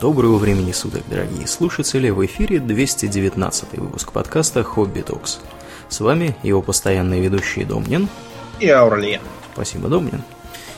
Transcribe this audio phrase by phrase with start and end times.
[0.00, 2.10] Доброго времени суток, дорогие слушатели!
[2.10, 5.38] В эфире 219 выпуск подкаста «Хобби Токс».
[5.88, 8.08] С вами его постоянные ведущие Домнин
[8.58, 9.20] и Аурлиен.
[9.54, 10.22] Спасибо, Домнин.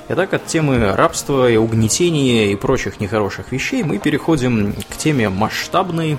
[0.08, 6.18] Итак, от темы рабства и угнетения и прочих нехороших вещей мы переходим к теме масштабной,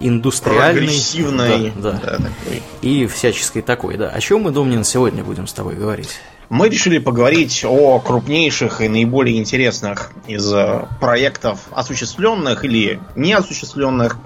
[0.00, 1.72] индустриальной Прогрессивной.
[1.76, 2.00] да, да.
[2.02, 2.62] Да, такой.
[2.82, 3.96] и всяческой такой.
[3.96, 4.08] Да.
[4.10, 6.20] О чем мы, Домнин, сегодня будем с тобой говорить?
[6.48, 14.16] Мы решили поговорить о крупнейших и наиболее интересных из э, проектов, осуществленных или неосуществленных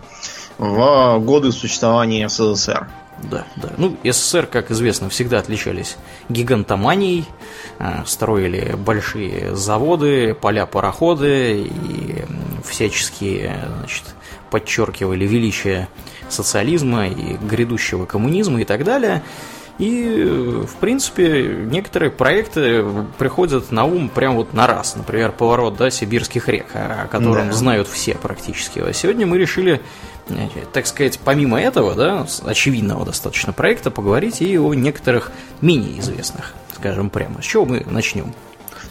[0.58, 2.88] в годы существования СССР.
[3.24, 3.70] Да, да.
[3.76, 5.96] Ну, СССР, как известно, всегда отличались
[6.28, 7.24] гигантоманией,
[7.80, 12.24] э, строили большие заводы, поля-пароходы и
[12.64, 14.04] всячески, значит,
[14.50, 15.88] подчеркивали величие
[16.28, 19.22] социализма и грядущего коммунизма и так далее.
[19.82, 22.84] И, в принципе, некоторые проекты
[23.18, 24.94] приходят на ум прям вот на раз.
[24.94, 27.52] Например, поворот да, сибирских рек, о котором да.
[27.52, 28.78] знают все практически.
[28.78, 29.80] А сегодня мы решили,
[30.72, 37.10] так сказать, помимо этого, да, очевидного достаточно проекта, поговорить и о некоторых менее известных, скажем
[37.10, 37.42] прямо.
[37.42, 38.32] С чего мы начнем?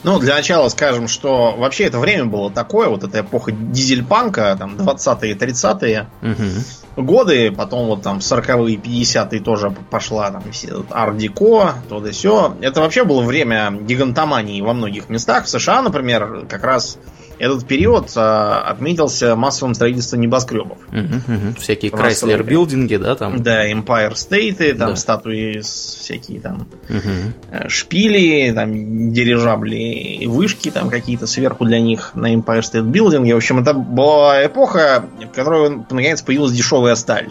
[0.04, 4.76] Ну, для начала скажем, что вообще это время было такое, вот эта эпоха дизельпанка, там,
[4.76, 7.04] 20-е, 30-е угу.
[7.04, 10.44] годы, потом вот там 40-е, 50-е тоже пошла там
[10.90, 12.56] ар-деко, то да сё.
[12.62, 15.46] Это вообще было время гигантомании во многих местах.
[15.46, 16.98] В США, например, как раз
[17.42, 20.78] этот период а, отметился массовым строительством небоскребов.
[20.90, 21.60] Угу, угу.
[21.60, 23.42] Всякие Chrysler билдинги, да, там?
[23.42, 24.96] Да, Empire State, там да.
[24.96, 27.68] статуи всякие там угу.
[27.68, 33.34] шпили, там дирижабли, вышки там какие-то сверху для них на Empire State билдинге.
[33.34, 37.30] В общем, это была эпоха, в которой наконец появилась дешевая сталь.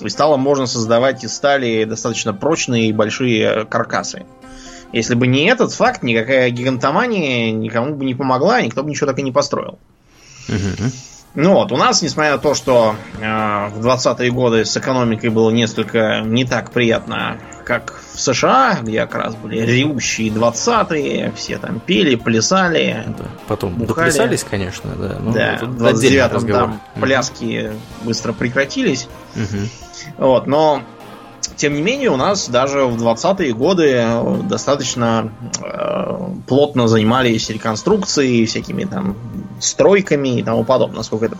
[0.00, 4.24] И стало можно создавать из стали достаточно прочные и большие каркасы.
[4.92, 9.18] Если бы не этот факт, никакая гигантомания никому бы не помогла, никто бы ничего так
[9.18, 9.78] и не построил.
[10.48, 10.90] Угу.
[11.34, 15.50] Ну вот, у нас, несмотря на то, что э, в 20-е годы с экономикой было
[15.50, 21.80] несколько не так приятно, как в США, где как раз были ревущие 20-е, все там
[21.80, 23.04] пели, плясали.
[23.06, 23.24] Да.
[23.46, 24.06] Потом бухали.
[24.06, 25.16] доплясались, конечно, да.
[25.20, 27.72] Ну, да, в 29-м там пляски
[28.02, 29.06] быстро прекратились.
[29.36, 30.26] Угу.
[30.26, 30.82] Вот, но
[31.56, 35.32] тем не менее, у нас даже в 20-е годы э, достаточно
[35.62, 39.16] э, плотно занимались реконструкцией, всякими там
[39.60, 41.36] стройками и тому подобное, насколько это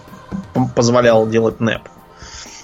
[0.75, 1.83] позволял делать НЭП.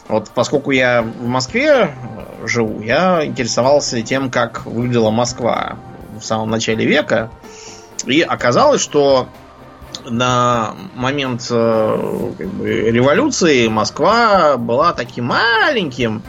[0.09, 1.94] Вот поскольку я в Москве
[2.43, 5.77] э, живу, я интересовался тем, как выглядела Москва
[6.19, 7.31] в самом начале века.
[8.06, 9.28] И оказалось, что
[10.04, 16.22] на момент э, как бы, революции Москва была таким маленьким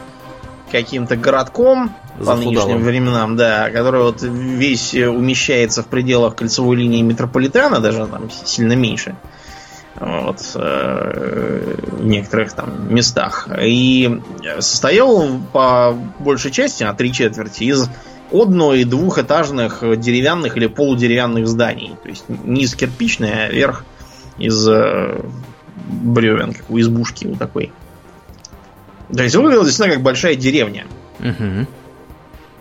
[0.75, 1.91] каким-то городком
[2.23, 8.29] по нынешним временам, да, который вот весь умещается в пределах кольцевой линии метрополитена, даже там
[8.29, 9.15] сильно меньше.
[9.97, 13.47] Вот, э, в некоторых там местах.
[13.61, 14.21] И
[14.59, 17.89] состоял по большей части, на три четверти, из
[18.29, 21.95] одно- и двухэтажных деревянных или полудеревянных зданий.
[22.03, 23.85] То есть не из кирпичной, а верх
[24.37, 25.21] из э,
[25.75, 27.71] бревен, как у избушки вот такой.
[29.13, 30.85] То есть выглядело действительно как большая деревня.
[31.19, 31.67] Угу.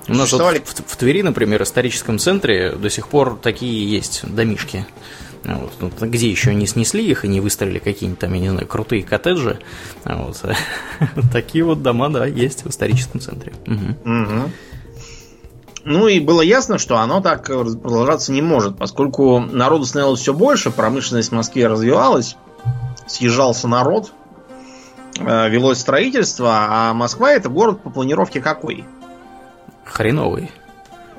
[0.09, 4.22] У нас вот в, в Твери, например, в историческом центре до сих пор такие есть
[4.25, 4.87] домишки.
[5.44, 5.72] Вот.
[5.81, 9.03] Ну, где еще не снесли их и не выстроили какие-нибудь там, я не знаю, крутые
[9.03, 9.59] коттеджи.
[10.05, 10.43] Вот.
[11.32, 13.53] Такие вот дома, да, есть в историческом центре.
[13.66, 14.11] Угу.
[14.11, 14.50] Угу.
[15.84, 20.71] Ну и было ясно, что оно так продолжаться не может, поскольку народу становилось все больше,
[20.71, 22.37] промышленность в Москве развивалась,
[23.06, 24.12] съезжался народ,
[25.19, 28.84] велось строительство, а Москва это город по планировке какой?
[29.84, 30.50] Хреновый.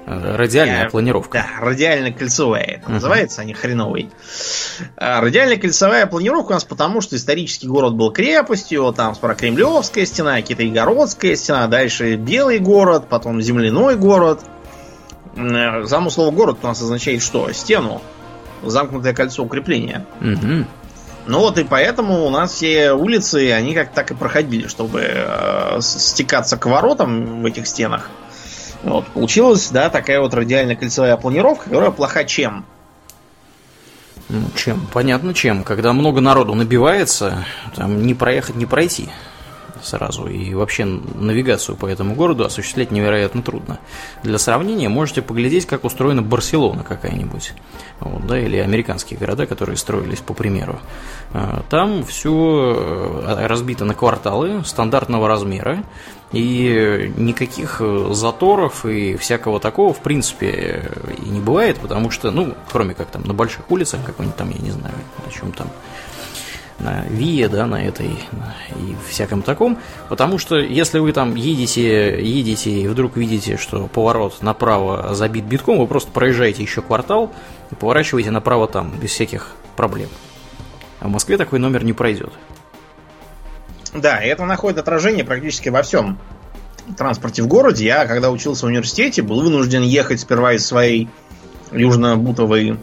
[0.07, 1.39] Э, радиальная э, планировка.
[1.39, 2.93] Да, радиально-кольцевая это uh-huh.
[2.93, 4.11] называется, а не хреновый.
[4.97, 11.35] Радиально-кольцевая планировка у нас потому, что исторический город был крепостью, там скоро Кремлевская стена, Китайгородская
[11.35, 14.41] стена, дальше Белый город, потом Земляной город.
[15.35, 17.51] Само слово город у нас означает что?
[17.51, 18.01] Стену.
[18.63, 20.05] Замкнутое кольцо укрепления.
[20.21, 20.65] Угу.
[21.27, 25.77] Ну вот и поэтому у нас все улицы, они как так и проходили, чтобы э,
[25.81, 28.09] стекаться к воротам в этих стенах.
[28.83, 32.65] Вот, получилась, да, такая вот радиально-кольцевая планировка, которая плоха чем?
[34.29, 34.87] Ну, чем?
[34.93, 35.63] Понятно чем.
[35.63, 37.45] Когда много народу набивается,
[37.75, 39.09] там не проехать, не пройти
[39.83, 40.27] сразу.
[40.27, 43.79] И вообще навигацию по этому городу осуществлять невероятно трудно.
[44.23, 47.53] Для сравнения можете поглядеть, как устроена Барселона какая-нибудь.
[47.99, 50.79] Вот, да, или американские города, которые строились по примеру.
[51.33, 55.83] А, там все э, разбито на кварталы стандартного размера.
[56.31, 57.81] И никаких
[58.11, 60.91] заторов и всякого такого, в принципе,
[61.23, 64.59] и не бывает, потому что, ну, кроме как там на больших улицах, какой-нибудь там, я
[64.59, 64.95] не знаю,
[65.25, 65.67] о чем там,
[66.79, 69.77] на Вие, да, на этой и всяком таком,
[70.09, 75.77] потому что если вы там едете, едете и вдруг видите, что поворот направо забит битком,
[75.77, 77.31] вы просто проезжаете еще квартал
[77.71, 80.09] и поворачиваете направо там, без всяких проблем.
[80.99, 82.33] А в Москве такой номер не пройдет.
[83.93, 86.17] Да, это находит отражение практически во всем
[86.97, 87.85] транспорте в городе.
[87.85, 91.07] Я, когда учился в университете, был вынужден ехать сперва из своей
[91.71, 92.77] южно-бутовой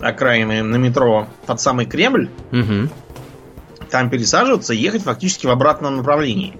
[0.00, 2.30] окраины на метро под самый Кремль.
[2.52, 2.88] Угу.
[3.90, 6.56] Там пересаживаться и ехать фактически в обратном направлении.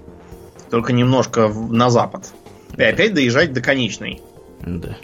[0.69, 2.33] Только немножко на запад.
[2.77, 4.21] И опять доезжать до конечной.
[4.61, 4.97] Да.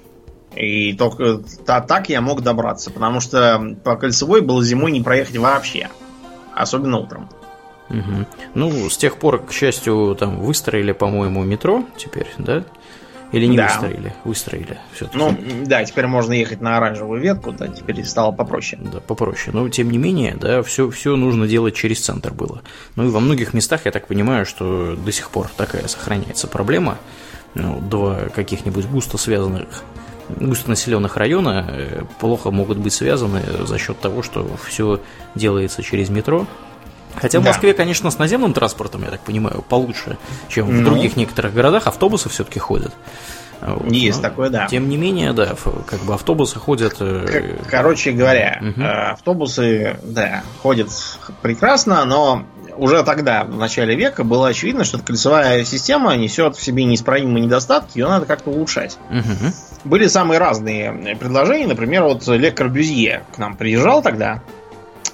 [0.55, 5.37] И только та, так я мог добраться, потому что по кольцевой было зимой не проехать
[5.37, 5.89] вообще.
[6.55, 7.29] Особенно утром.
[7.89, 8.25] Угу.
[8.55, 12.63] Ну, с тех пор, к счастью, там выстроили, по-моему, метро теперь, да?
[13.31, 13.67] Или не да.
[13.67, 14.13] выстроили?
[14.23, 15.17] Выстроили все-таки.
[15.17, 18.81] Ну, да, теперь можно ехать на оранжевую ветку, да, теперь стало попроще.
[18.91, 19.55] Да, попроще.
[19.55, 22.61] Но, тем не менее, да, все, все нужно делать через центр было.
[22.95, 26.97] Ну и во многих местах, я так понимаю, что до сих пор такая сохраняется проблема.
[27.53, 29.83] Ну, два каких-нибудь густо связанных
[30.29, 34.99] густонаселенных района э, плохо могут быть связаны за счет того, что все
[35.35, 36.45] делается через метро,
[37.19, 40.17] Хотя в Москве, конечно, с наземным транспортом, я так понимаю, получше,
[40.49, 40.81] чем ну.
[40.81, 41.87] в других некоторых городах.
[41.87, 42.93] Автобусы все-таки ходят.
[43.61, 43.91] Вот.
[43.91, 44.67] Есть Но, такое, да.
[44.67, 45.55] Тем не менее, да,
[45.87, 46.97] как бы автобусы ходят.
[46.99, 48.85] Э, короче говоря, угу.
[48.85, 50.89] автобусы, да, ходят
[51.41, 52.45] прекрасно, но
[52.77, 57.97] уже тогда, в начале века, было очевидно, что кольцевая система несет в себе неисправимые недостатки,
[57.97, 58.97] ее надо как-то улучшать.
[59.09, 59.53] Угу.
[59.85, 64.43] Были самые разные предложения, например, вот Ле Корбюзье к нам приезжал тогда,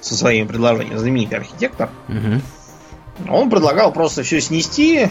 [0.04, 1.88] со своими предложениями, знаменитый архитектор.
[2.08, 3.32] Угу.
[3.32, 5.08] Он предлагал просто все снести,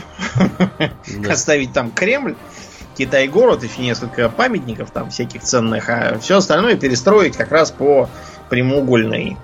[1.29, 2.35] оставить там Кремль,
[2.95, 8.07] Китай-город, еще несколько памятников там всяких ценных, а все остальное перестроить как раз по
[8.49, 9.37] прямоугольной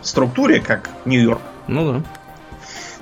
[0.00, 1.42] структуре, как Нью-Йорк.
[1.68, 2.02] Ну да.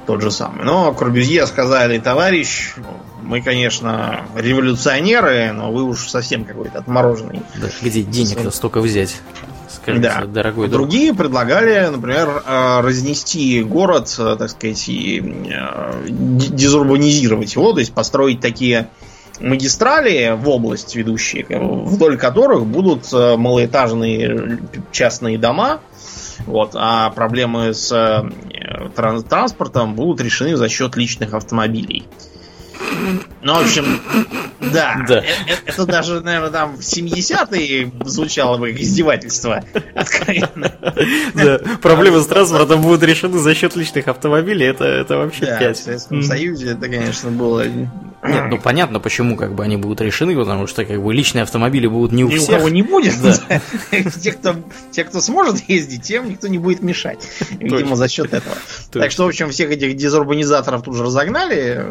[0.07, 0.65] Тот же самый.
[0.65, 2.75] Но Корбюзье сказали, товарищ,
[3.23, 7.43] мы, конечно, революционеры, но вы уж совсем какой-то отмороженный.
[7.57, 9.21] Да, где денег-то столько взять?
[9.97, 10.27] Скажем, да.
[10.27, 10.89] дорогой друг.
[10.89, 17.93] Другие предлагали, например, э, разнести город, э, так сказать, и э, дезурбанизировать его, то есть
[17.93, 18.89] построить такие
[19.41, 24.59] магистрали в область ведущие, вдоль которых будут малоэтажные
[24.91, 25.81] частные дома,
[26.47, 28.25] вот, а проблемы с
[28.97, 32.05] транспортом будут решены за счет личных автомобилей.
[33.41, 34.01] Ну, в общем,
[34.61, 35.05] да.
[35.07, 35.19] да.
[35.19, 35.25] Это,
[35.67, 39.65] это даже, наверное, там в 70-е звучало бы издевательство.
[39.95, 40.73] Откровенно.
[41.35, 41.59] Да.
[41.81, 44.67] Проблемы с транспортом будут решены за счет личных автомобилей.
[44.67, 45.77] Это, это вообще да, 5.
[45.77, 47.65] В Советском Союзе это, конечно, было...
[48.29, 51.87] Нет, ну понятно, почему как бы они будут решены, потому что как бы личные автомобили
[51.87, 52.49] будут не у Ни всех.
[52.49, 53.15] у кого не будет.
[53.23, 53.61] Да.
[54.21, 54.57] те, кто,
[54.91, 57.29] те, кто сможет ездить, тем никто не будет мешать.
[57.51, 58.57] Видимо, за счет этого.
[58.93, 61.85] Так что, в общем, всех этих дезурбанизаторов тут же разогнали.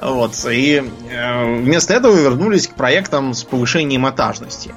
[0.00, 0.34] Вот.
[0.50, 4.72] И э, вместо этого вернулись к проектам с повышением этажности.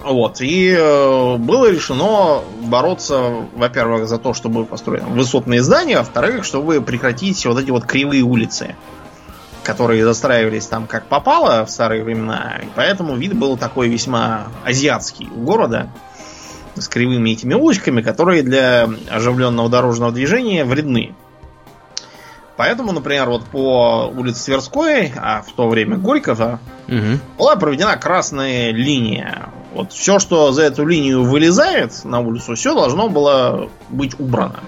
[0.00, 0.40] Вот.
[0.40, 6.80] И э, было решено бороться, во-первых, за то, чтобы построить высотные здания, а во-вторых, чтобы
[6.80, 8.76] прекратить вот эти вот кривые улицы,
[9.68, 12.58] которые застраивались там как попало в старые времена.
[12.62, 15.90] И поэтому вид был такой весьма азиатский у города
[16.74, 21.14] с кривыми этими улочками, которые для оживленного дорожного движения вредны.
[22.56, 27.18] Поэтому, например, вот по улице Тверской, а в то время Горького, угу.
[27.36, 29.50] была проведена красная линия.
[29.74, 34.60] Вот все, что за эту линию вылезает на улицу, все должно было быть убрано.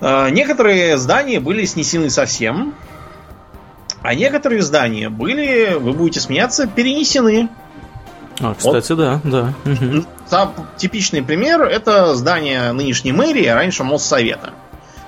[0.00, 2.74] А, некоторые здания были снесены совсем,
[4.02, 7.48] а некоторые здания были, вы будете смеяться, перенесены.
[8.40, 8.98] А, кстати, вот.
[8.98, 9.54] да, да.
[9.64, 10.04] Угу.
[10.30, 14.54] Там типичный пример это здание нынешней мэрии, а раньше Моссовета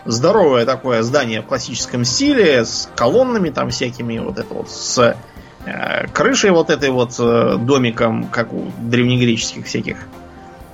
[0.05, 5.17] здоровое такое здание в классическом стиле, с колоннами там всякими, вот это вот, с
[5.65, 9.97] э, крышей вот этой вот э, домиком, как у древнегреческих всяких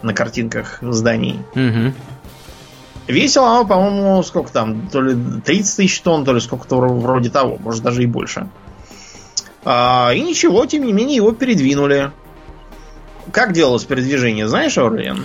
[0.02, 1.40] на картинках зданий.
[1.54, 1.94] Угу.
[3.06, 7.58] Весило оно, по-моему, сколько там, то ли 30 тысяч тонн, то ли сколько-то вроде того,
[7.58, 8.48] может даже и больше.
[9.64, 12.12] А, и ничего, тем не менее, его передвинули.
[13.32, 15.24] Как делалось передвижение, знаешь, Орлен?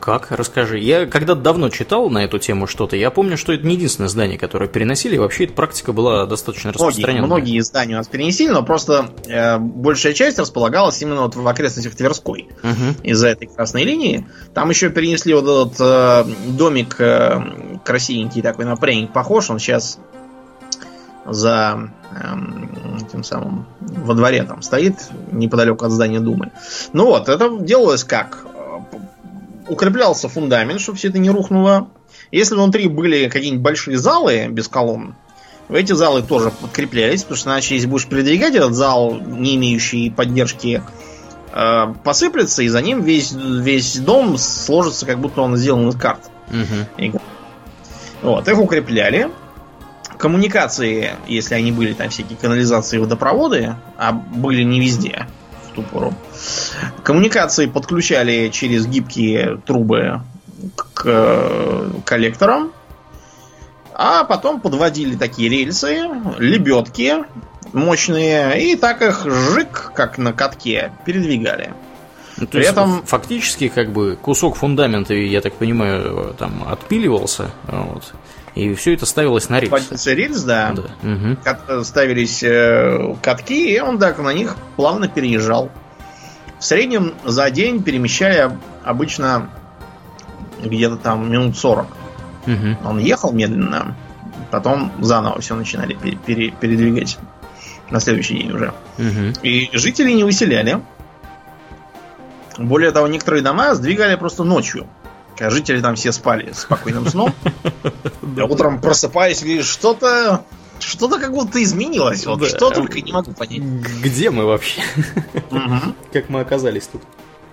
[0.00, 0.30] Как?
[0.30, 0.78] Расскажи.
[0.78, 2.96] Я когда-то давно читал на эту тему что-то.
[2.96, 5.18] Я помню, что это не единственное здание, которое переносили.
[5.18, 7.26] Вообще эта практика была достаточно многие, распространенная.
[7.26, 11.94] Многие здания у нас перенесли, но просто э, большая часть располагалась именно вот в окрестностях
[11.94, 12.48] Тверской.
[12.62, 13.02] Угу.
[13.02, 14.26] Из-за этой красной линии.
[14.54, 19.50] Там еще перенесли вот этот э, домик э, красивенький такой на пряник похож.
[19.50, 19.98] Он сейчас
[21.28, 24.96] за э, тем самым во дворе там стоит
[25.32, 26.52] неподалеку от здания Думы.
[26.92, 28.46] Ну вот, это делалось как?
[29.68, 31.88] укреплялся фундамент, чтобы все это не рухнуло.
[32.30, 35.14] Если внутри были какие-нибудь большие залы без колонн,
[35.68, 40.82] эти залы тоже подкреплялись, потому что иначе, если будешь передвигать этот зал, не имеющий поддержки,
[41.52, 46.20] э, посыплется, и за ним весь, весь дом сложится, как будто он сделан из карт.
[46.48, 47.20] Угу.
[48.22, 49.30] Вот, их укрепляли.
[50.26, 55.28] Коммуникации, если они были там всякие канализации и водопроводы, а были не везде
[55.68, 56.14] в ту пору,
[57.04, 60.22] коммуникации подключали через гибкие трубы
[60.74, 62.72] к э, коллекторам,
[63.94, 66.02] а потом подводили такие рельсы,
[66.38, 67.24] лебедки
[67.72, 71.72] мощные, и так их жик, как на катке, передвигали.
[72.36, 73.04] Ну, то При этом...
[73.04, 78.12] фактически как бы кусок фундамента, я так понимаю, там отпиливался, вот,
[78.56, 79.70] и все это ставилось на рельс.
[79.70, 80.72] Подводился рельс, да.
[80.72, 80.82] да.
[81.02, 81.84] Угу.
[81.84, 85.70] Ставились э, катки, и он так на них плавно переезжал.
[86.58, 88.50] В среднем за день перемещали
[88.82, 89.50] обычно
[90.64, 91.86] где-то там минут 40.
[92.46, 92.88] Угу.
[92.88, 93.94] Он ехал медленно,
[94.50, 97.18] потом заново все начинали пере- пере- передвигать
[97.90, 98.72] на следующий день уже.
[98.96, 99.40] Угу.
[99.42, 100.80] И жители не выселяли.
[102.56, 104.86] Более того, некоторые дома сдвигали просто ночью.
[105.36, 107.34] Когда жители там все спали спокойным сном.
[108.38, 110.44] А утром просыпаясь, и что-то
[110.78, 112.26] что-то как будто изменилось.
[112.26, 113.62] Вот что только не могу понять.
[114.02, 114.82] Где мы вообще?
[116.12, 117.02] Как мы оказались тут?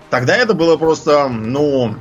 [0.09, 1.95] Тогда это было просто, ну,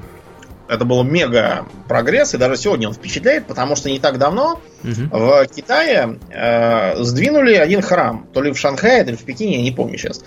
[0.69, 4.93] это был мега прогресс, и даже сегодня он впечатляет, потому что не так давно угу.
[5.11, 9.63] в Китае э, сдвинули один храм, то ли в Шанхае, то ли в Пекине, я
[9.63, 10.23] не помню сейчас,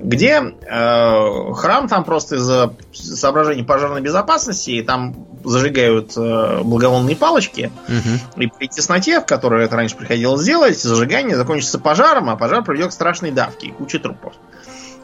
[0.00, 7.72] где э, храм там просто из-за соображений пожарной безопасности, и там зажигают э, благовонные палочки,
[7.88, 8.42] угу.
[8.42, 12.90] и при тесноте, в которой это раньше приходилось делать, зажигание закончится пожаром, а пожар приведет
[12.90, 14.34] к страшной давке и куче трупов.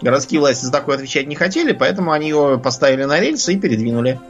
[0.00, 4.20] Городские власти за такое отвечать не хотели, поэтому они его поставили на рельсы и передвинули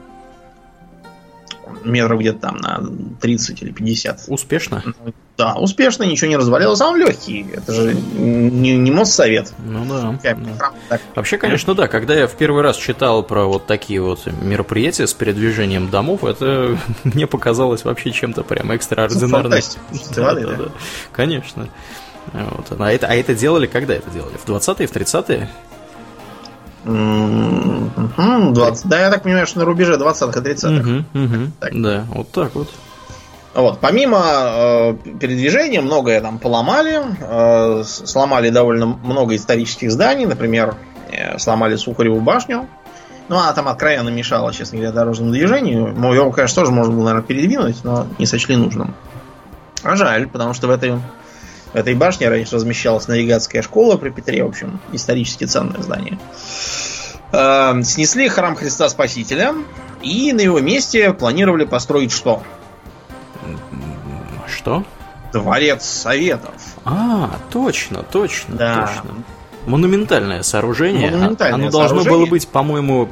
[1.84, 2.82] метров где-то там на
[3.20, 4.24] 30 или 50.
[4.28, 4.82] Успешно?
[5.36, 7.44] Да, успешно, ничего не развалилось, а он легкий.
[7.52, 9.52] Это же не, не Моссовет.
[9.58, 10.18] Ну да.
[10.22, 11.00] да.
[11.16, 11.88] Вообще, конечно, да.
[11.88, 16.78] Когда я в первый раз читал про вот такие вот мероприятия с передвижением домов, это
[17.04, 19.60] мне показалось вообще чем-то прям экстраординарным.
[20.14, 20.64] Да, да, да.
[21.12, 21.68] Конечно.
[22.32, 22.66] Вот.
[22.78, 24.36] А, это, а это делали когда это делали?
[24.36, 25.50] В 20-е, в 30-е?
[26.84, 30.80] 20, да, я так понимаю, что на рубеже 20-х и 30-х.
[30.80, 32.68] Угу, угу, да, вот так вот.
[33.54, 40.74] Вот, помимо э, передвижения, многое там поломали, э, сломали довольно много исторических зданий, например,
[41.12, 42.66] э, сломали Сухареву башню.
[43.28, 45.94] Ну, она там откровенно мешала, честно говоря, дорожному движению.
[45.96, 48.94] Мой его, конечно, тоже можно было, наверное, передвинуть, но не сочли нужным.
[49.84, 50.98] А жаль, потому что в этой,
[51.74, 56.18] в этой башне раньше размещалась навигатская школа при Петре, в общем, исторически ценное здание.
[57.32, 59.54] Э, снесли храм Христа Спасителя
[60.00, 62.44] и на его месте планировали построить что?
[64.46, 64.84] Что?
[65.32, 66.54] Дворец Советов.
[66.84, 68.86] А, точно, точно, да.
[68.86, 69.24] точно.
[69.66, 71.10] Монументальное сооружение.
[71.10, 72.18] Монументальное Оно должно сооружение.
[72.18, 73.08] было быть, по-моему,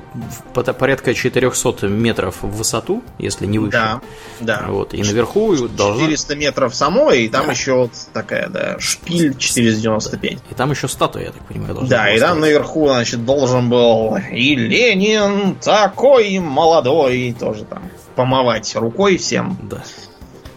[0.55, 3.73] порядка 400 метров в высоту, если не выше.
[3.73, 4.01] Да,
[4.41, 4.65] да.
[4.69, 6.35] Вот, и наверху 400 должно...
[6.35, 7.53] метров самой, и там да.
[7.53, 10.33] еще вот такая, да, шпиль 495.
[10.51, 14.17] И там еще статуя, я так понимаю, должна Да, и там наверху, значит, должен был
[14.31, 17.83] и Ленин такой молодой, тоже там
[18.15, 19.57] помывать рукой всем.
[19.63, 19.83] Да.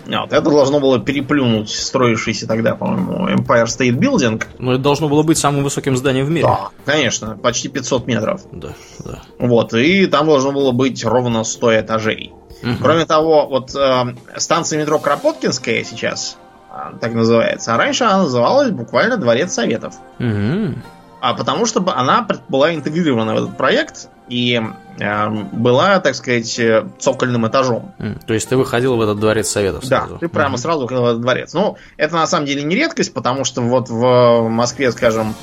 [0.07, 4.43] Вот, это должно было переплюнуть строившийся тогда, по-моему, Empire State Building.
[4.59, 6.47] Но это должно было быть самым высоким зданием в мире.
[6.47, 8.41] Да, конечно, почти 500 метров.
[8.51, 8.69] Да,
[9.03, 9.21] да.
[9.39, 12.33] Вот, и там должно было быть ровно 100 этажей.
[12.61, 12.75] Угу.
[12.81, 16.37] Кроме того, вот э, станция метро Кропоткинская сейчас,
[16.71, 19.95] э, так называется, а раньше она называлась буквально Дворец Советов.
[20.19, 20.75] Угу.
[21.21, 24.61] А потому что она была интегрирована в этот проект, и
[24.99, 27.93] э, была, так сказать, э, цокольным этажом.
[28.25, 30.13] То есть ты выходил в этот дворец советов сразу?
[30.13, 31.53] Да, ты прямо mm сразу выходил в этот дворец.
[31.53, 35.35] Ну, это на самом деле не редкость, потому что вот в Москве, скажем,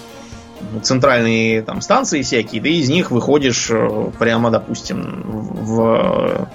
[0.82, 6.48] центральные там станции всякие, ты из них выходишь э, прямо, допустим, в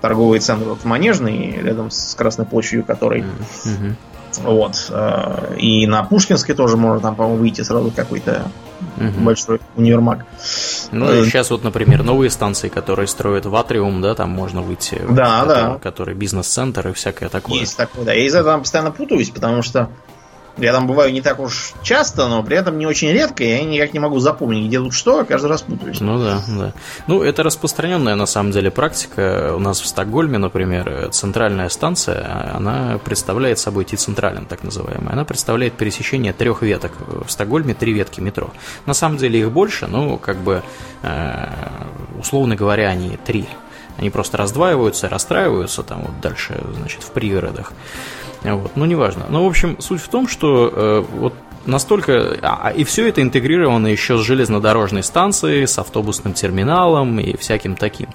[0.00, 3.94] торговый центр вот, Манежный, рядом с Красной площадью, который mm-hmm.
[4.42, 4.86] Вот.
[4.90, 8.50] Э, и на Пушкинской тоже можно там, по-моему, выйти сразу какой-то
[8.98, 9.20] угу.
[9.20, 10.26] большой универмаг.
[10.92, 15.00] Ну, и сейчас вот, например, новые станции, которые строят в Атриум, да, там можно выйти.
[15.08, 15.78] Да, в, да.
[15.82, 17.60] Который бизнес-центр и всякое такое.
[17.60, 18.12] Есть такое, да.
[18.12, 19.90] Я из-за этого постоянно путаюсь, потому что
[20.58, 23.64] Я там бываю не так уж часто, но при этом не очень редко, и я
[23.64, 26.00] никак не могу запомнить, где тут что, а каждый раз путаюсь.
[26.00, 26.72] Ну да, да.
[27.06, 29.54] Ну, это распространенная на самом деле практика.
[29.54, 35.12] У нас в Стокгольме, например, центральная станция, она представляет собой Т-централен, так называемая.
[35.12, 36.92] Она представляет пересечение трех веток.
[37.26, 38.50] В Стокгольме три ветки метро.
[38.86, 40.62] На самом деле их больше, но как бы,
[41.02, 41.48] э,
[42.18, 43.46] условно говоря, они три.
[43.96, 47.72] Они просто раздваиваются, расстраиваются там вот дальше, значит, в пригородах.
[48.42, 49.26] Вот, ну, неважно.
[49.28, 51.34] Ну, в общем, суть в том, что э, вот
[51.66, 52.38] настолько...
[52.42, 58.08] А, и все это интегрировано еще с железнодорожной станцией, с автобусным терминалом и всяким таким.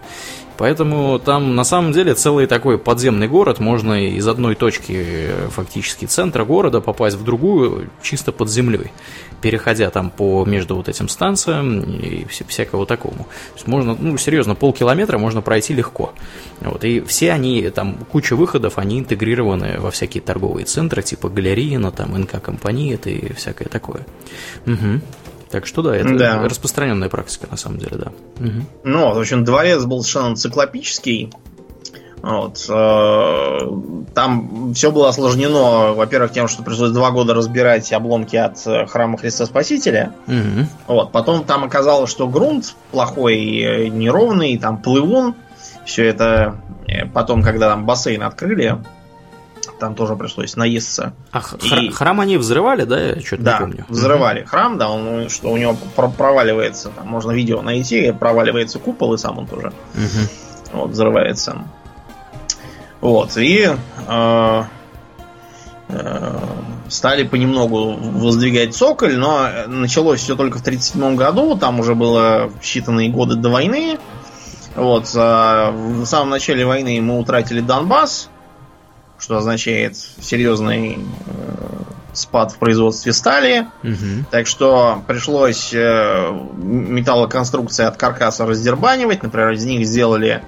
[0.63, 6.05] Поэтому там на самом деле целый такой подземный город, можно из одной точки э, фактически
[6.05, 8.93] центра города попасть в другую чисто под землей,
[9.41, 13.23] переходя там по между вот этим станциям и всякого такому.
[13.23, 16.13] То есть можно, ну серьезно, полкилометра можно пройти легко.
[16.61, 21.91] Вот, и все они, там куча выходов, они интегрированы во всякие торговые центры, типа Галерина,
[21.91, 24.05] там НК компании и всякое такое.
[24.65, 25.01] Угу.
[25.53, 26.43] Так что да, это да.
[26.45, 28.11] распространенная практика на самом деле, да.
[28.43, 28.65] Угу.
[28.85, 31.31] Ну, в общем, дворец был совершенно циклопический.
[32.23, 32.65] Вот.
[32.67, 33.59] Э,
[34.15, 39.19] там все было осложнено, во-первых, тем, что пришлось два года разбирать обломки от э, храма
[39.19, 40.15] Христа Спасителя.
[40.25, 40.67] Угу.
[40.87, 41.11] Вот.
[41.11, 45.35] Потом там оказалось, что грунт плохой, неровный, там плывун.
[45.85, 46.55] Все это
[46.87, 48.79] э, потом, когда там бассейн открыли,
[49.83, 51.13] там тоже пришлось наесться.
[51.33, 51.89] А и...
[51.89, 53.01] храм они взрывали, да?
[53.01, 53.85] Я что-то да, не помню.
[53.89, 54.47] взрывали угу.
[54.47, 59.39] храм, да, он, что у него проваливается, там можно видео найти, проваливается купол, и сам
[59.39, 60.27] он тоже угу.
[60.71, 61.65] вот, взрывается.
[63.01, 63.75] Вот, и
[64.07, 64.63] э,
[65.89, 66.39] э,
[66.87, 73.09] стали понемногу воздвигать цоколь, но началось все только в 1937 году, там уже было считанные
[73.09, 73.99] годы до войны.
[74.77, 78.29] Вот, а в самом начале войны мы утратили Донбасс,
[79.23, 83.67] что означает серьезный э, спад в производстве стали.
[83.81, 84.25] Угу.
[84.31, 89.23] Так что пришлось э, металлоконструкции от каркаса раздербанивать.
[89.23, 90.43] Например, из них сделали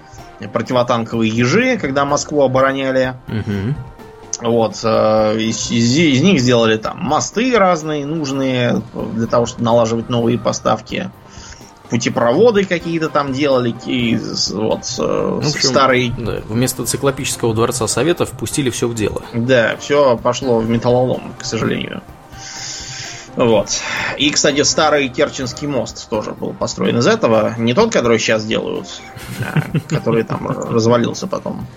[0.52, 3.14] противотанковые ежи, когда Москву обороняли.
[3.30, 4.52] Угу.
[4.52, 10.10] Вот, э, из, из, из них сделали там мосты разные, нужные для того, чтобы налаживать
[10.10, 11.10] новые поставки
[11.90, 14.18] путепроводы какие-то там делали, и
[14.52, 16.14] вот ну, общем, старый.
[16.18, 19.22] Да, вместо циклопического дворца Советов пустили все в дело.
[19.34, 22.02] Да, все пошло в металлолом, к сожалению.
[23.36, 23.68] Вот.
[24.18, 27.54] И, кстати, старый Керченский мост тоже был построен из этого.
[27.58, 28.88] Не тот, который сейчас делают,
[29.42, 31.68] а который там развалился потом.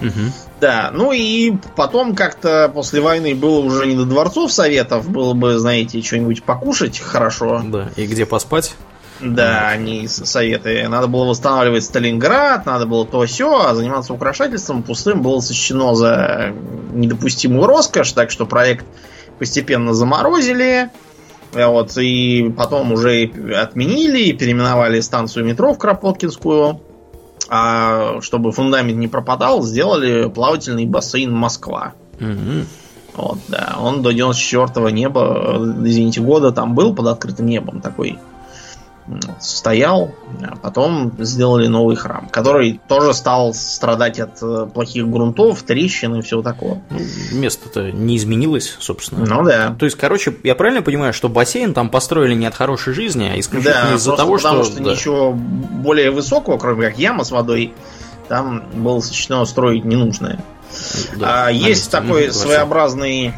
[0.00, 0.32] Угу.
[0.60, 5.58] Да, ну и потом как-то после войны было уже не до дворцов советов, было бы,
[5.58, 7.62] знаете, что-нибудь покушать хорошо.
[7.64, 8.74] Да, и где поспать?
[9.20, 10.86] Да, они советы.
[10.88, 16.52] Надо было восстанавливать Сталинград, надо было то все, а заниматься украшательством пустым было сочтено за
[16.92, 18.86] недопустимую роскошь, так что проект
[19.38, 20.90] постепенно заморозили.
[21.52, 26.80] Вот, и потом уже отменили и переименовали станцию метро в Кропоткинскую.
[27.50, 31.94] А чтобы фундамент не пропадал, сделали плавательный бассейн Москва.
[32.20, 32.66] Угу.
[33.14, 33.76] Вот, да.
[33.80, 38.18] Он до 94-го неба, извините, года там был под открытым небом такой
[39.40, 46.16] стоял, а потом сделали новый храм, который тоже стал страдать от э, плохих грунтов, трещин
[46.16, 46.82] и всего такого.
[46.90, 46.98] Ну,
[47.32, 49.24] место-то не изменилось, собственно.
[49.24, 49.74] Ну да.
[49.78, 53.38] То есть, короче, я правильно понимаю, что бассейн там построили не от хорошей жизни, а
[53.38, 54.72] исключительно да, из-за того, потому что...
[54.72, 54.90] что да.
[54.92, 57.72] ничего более высокого, кроме как яма с водой,
[58.28, 60.44] там было сочтено строить ненужное.
[61.16, 63.32] Да, а есть такой своеобразный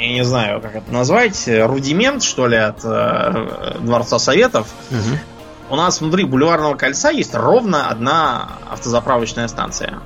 [0.00, 4.68] я не знаю, как это назвать, рудимент, что ли, от э, Дворца Советов.
[4.90, 5.74] Угу.
[5.74, 10.00] У нас внутри бульварного кольца есть ровно одна автозаправочная станция.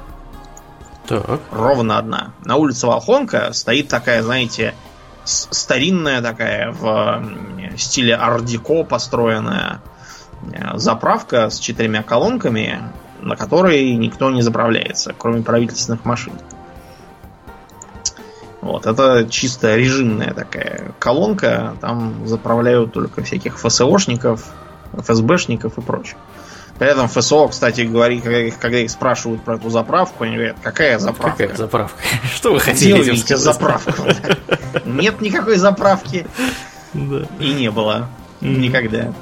[1.07, 1.41] Так.
[1.51, 2.33] Ровно одна.
[2.45, 4.75] На улице Волхонка стоит такая, знаете,
[5.25, 7.25] старинная такая в
[7.77, 9.81] стиле ардико построенная
[10.53, 12.81] э, заправка с четырьмя колонками,
[13.21, 16.35] на которой никто не заправляется, кроме правительственных машин.
[18.65, 21.77] Вот, это чисто режимная такая колонка.
[21.83, 24.43] Там заправляют только всяких ФСОшников,
[24.97, 26.17] ФСБшников и прочее.
[26.79, 30.57] При этом ФСО, кстати, говорит, когда их, когда их спрашивают про эту заправку, они говорят,
[30.63, 31.43] какая заправка?
[31.43, 31.99] Какая заправка?
[32.35, 33.03] Что вы хотели?
[33.03, 33.93] Делаете заправку.
[34.87, 36.27] Нет никакой заправки.
[36.95, 38.09] И не было.
[38.41, 39.13] Никогда.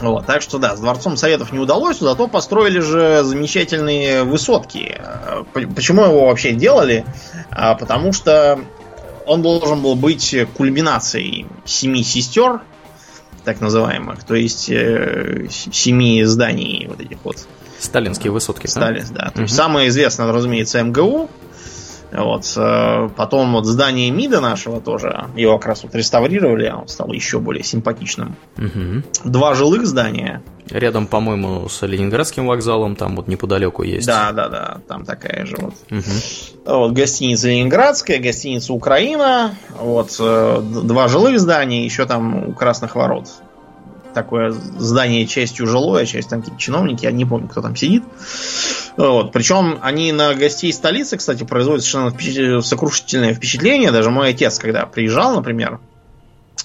[0.00, 5.00] Вот, так что да, с Дворцом Советов не удалось, зато построили же замечательные высотки.
[5.52, 7.04] Почему его вообще делали?
[7.50, 8.58] А, потому что
[9.26, 12.60] он должен был быть кульминацией семи сестер,
[13.44, 17.46] так называемых, то есть э, семи зданий вот этих вот.
[17.78, 18.66] Сталинские высотки.
[18.66, 19.24] Сталин, да.
[19.24, 19.24] да.
[19.26, 19.42] То угу.
[19.42, 21.28] есть самое известное, разумеется, МГУ.
[22.14, 22.52] Вот.
[22.56, 27.40] Э, потом вот здание МИДа нашего тоже, его как раз вот реставрировали, он стал еще
[27.40, 28.36] более симпатичным.
[28.56, 29.30] Угу.
[29.30, 30.42] Два жилых здания.
[30.70, 34.06] Рядом, по-моему, с Ленинградским вокзалом, там вот неподалеку есть.
[34.06, 35.74] Да, да, да, там такая же вот.
[35.90, 36.78] Угу.
[36.78, 43.28] Вот гостиница Ленинградская, гостиница Украина, вот э, два жилых здания, еще там у Красных Ворот
[44.14, 48.04] такое здание частью жилое, часть там какие-то чиновники, я не помню, кто там сидит.
[48.96, 49.32] Вот.
[49.32, 53.90] Причем они на гостей столицы, кстати, производят совершенно сокрушительное впечатление.
[53.90, 55.80] Даже мой отец, когда приезжал, например,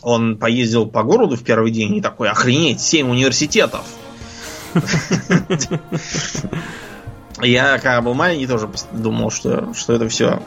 [0.02, 3.84] он поездил по городу в первый день и такой, охренеть, семь университетов.
[7.42, 10.42] Я, когда был маленький, тоже думал, что, что это все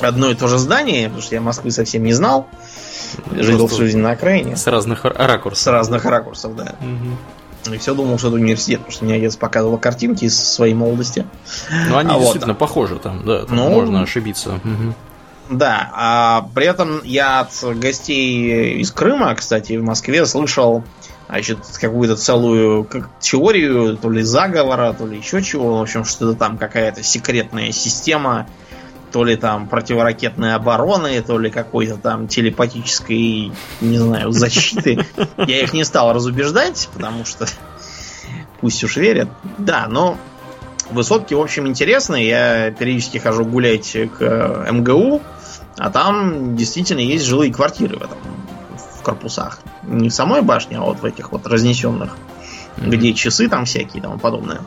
[0.00, 2.48] одно и то же здание, потому что я Москвы совсем не знал.
[3.30, 4.56] Жил всю жизнь на окраине.
[4.56, 5.62] С разных ракурсов.
[5.62, 6.74] С разных ракурсов, да.
[6.80, 7.16] Угу.
[7.74, 11.26] И все думал, что это университет, потому что мне отец показывал картинки из своей молодости.
[11.88, 12.58] Ну, они а действительно вот.
[12.58, 13.44] похожи там, да.
[13.44, 14.54] Там ну, можно ошибиться.
[14.64, 14.94] Угу.
[15.50, 20.84] Да, а при этом я от гостей из Крыма, кстати, в Москве слышал
[21.28, 25.78] значит, какую-то целую как, теорию, то ли заговора, то ли еще чего.
[25.78, 28.46] В общем, что-то там какая-то секретная система
[29.12, 35.06] то ли там противоракетной обороны, то ли какой-то там телепатической, не знаю, защиты.
[35.36, 37.46] Я их не стал разубеждать, потому что
[38.60, 39.28] пусть уж верят.
[39.58, 40.16] Да, но
[40.90, 42.28] высотки, в общем, интересные.
[42.28, 45.22] Я периодически хожу гулять к МГУ,
[45.76, 48.18] а там действительно есть жилые квартиры в этом
[48.98, 49.60] в корпусах.
[49.84, 52.16] Не в самой башне, а вот в этих вот разнесенных,
[52.76, 52.88] mm-hmm.
[52.90, 54.60] где часы там всякие и тому подобное.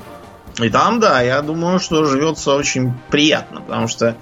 [0.59, 4.15] И там, да, я думаю, что живется очень приятно, потому что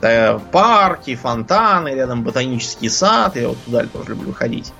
[0.00, 4.72] да, парки, фонтаны, рядом ботанический сад, я вот туда тоже люблю ходить.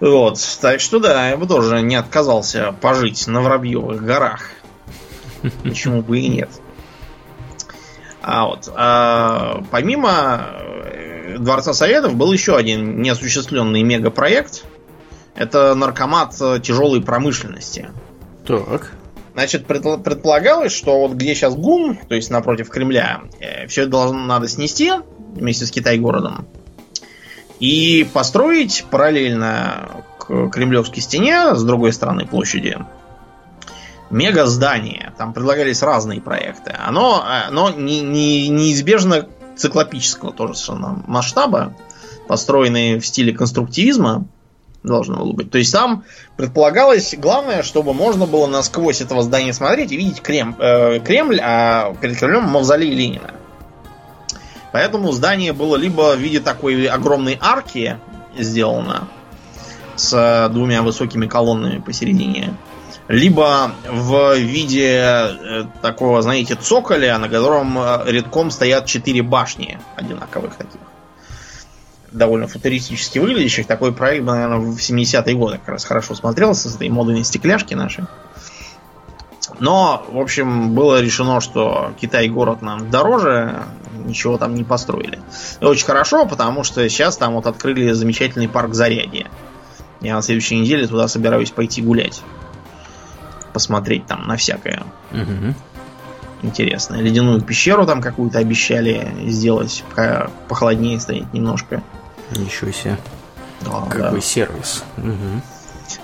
[0.00, 4.42] Вот, так что да, я бы тоже не отказался пожить на Воробьевых горах.
[5.64, 6.50] Почему бы и нет.
[8.22, 10.46] А вот, а, помимо
[10.84, 14.64] э, Дворца Советов был еще один неосуществленный мегапроект.
[15.34, 17.90] Это наркомат тяжелой промышленности.
[18.46, 18.92] Так.
[19.38, 24.18] Значит, предполагалось, что вот где сейчас ГУМ, то есть напротив Кремля, э, все это должно
[24.18, 24.90] надо снести
[25.36, 26.48] вместе с Китай-городом
[27.60, 32.78] и построить параллельно к Кремлевской стене с другой стороны площади
[34.10, 35.12] мега здание.
[35.16, 36.74] Там предлагались разные проекты.
[36.76, 41.76] Оно, оно не, не, неизбежно циклопического тоже совершенно масштаба,
[42.26, 44.26] построенные в стиле конструктивизма
[44.88, 45.50] должно было быть.
[45.50, 46.04] То есть там
[46.36, 51.94] предполагалось, главное, чтобы можно было насквозь этого здания смотреть и видеть Крем, э, Кремль, а
[52.00, 53.34] перед Кремлем мавзолей Ленина.
[54.72, 57.98] Поэтому здание было либо в виде такой огромной арки
[58.36, 59.08] сделано
[59.96, 62.54] с двумя высокими колоннами посередине,
[63.08, 70.54] либо в виде э, такого, знаете, цоколя, на котором э, редком стоят четыре башни одинаковых
[70.56, 70.80] таких
[72.12, 73.66] довольно футуристически выглядящих.
[73.66, 77.74] Такой проект, наверное, в 70-е годы как раз хорошо смотрелся с этой модой на стекляшки
[77.74, 78.06] наши.
[79.60, 83.62] Но, в общем, было решено, что Китай город нам дороже,
[84.04, 85.18] ничего там не построили.
[85.60, 89.26] И очень хорошо, потому что сейчас там вот открыли замечательный парк Зарядье.
[90.00, 92.22] Я на следующей неделе туда собираюсь пойти гулять.
[93.52, 94.84] Посмотреть там на всякое.
[95.10, 95.54] Угу.
[96.42, 97.00] Интересное.
[97.00, 101.82] Ледяную пещеру там какую-то обещали сделать, пока похолоднее стоит немножко.
[102.30, 102.98] Ничего себе.
[103.60, 104.20] Да, Какой да.
[104.20, 104.84] сервис.
[104.96, 105.42] Угу.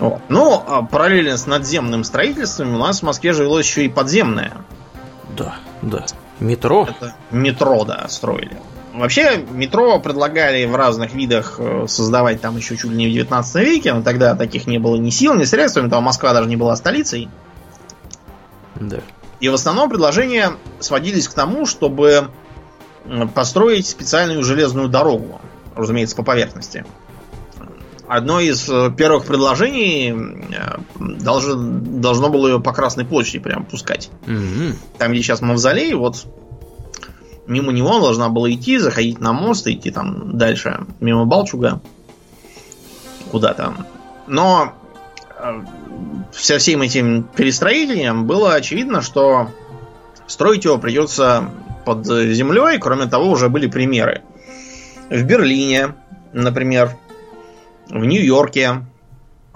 [0.01, 0.23] Вот.
[0.29, 4.53] Ну, а параллельно с надземным строительством у нас в Москве велось еще и подземное.
[5.37, 6.07] Да, да.
[6.41, 6.89] Метро?
[6.89, 8.57] Это метро, да, строили.
[8.93, 13.55] Вообще, метро предлагали в разных видах э, создавать там еще чуть ли не в 19
[13.57, 16.77] веке, но тогда таких не было ни сил, ни средств, того, Москва даже не была
[16.77, 17.29] столицей.
[18.77, 19.01] Да.
[19.41, 22.31] И в основном предложения сводились к тому, чтобы
[23.35, 25.41] построить специальную железную дорогу
[25.77, 26.85] разумеется, по поверхности.
[28.07, 30.15] Одно из э, первых предложений
[30.55, 34.11] э, должно, должно было ее по Красной площади прям пускать.
[34.27, 34.75] Mm-hmm.
[34.99, 36.27] Там, где сейчас мавзолей, вот
[37.47, 41.81] мимо него должна была идти, заходить на мост, идти там дальше, мимо Балчуга,
[43.31, 43.73] куда-то.
[44.27, 44.75] Но
[45.39, 45.63] э,
[46.33, 49.49] со всем этим перестроением было очевидно, что
[50.27, 51.51] строить его придется
[51.87, 52.79] под землей.
[52.79, 54.23] Кроме того, уже были примеры
[55.11, 55.95] в Берлине,
[56.33, 56.97] например,
[57.89, 58.87] в Нью-Йорке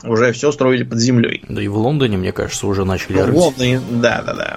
[0.05, 1.45] уже все строили под землей.
[1.49, 4.57] Да и в Лондоне, мне кажется, уже начали ну, В Лондоне, да, да, да.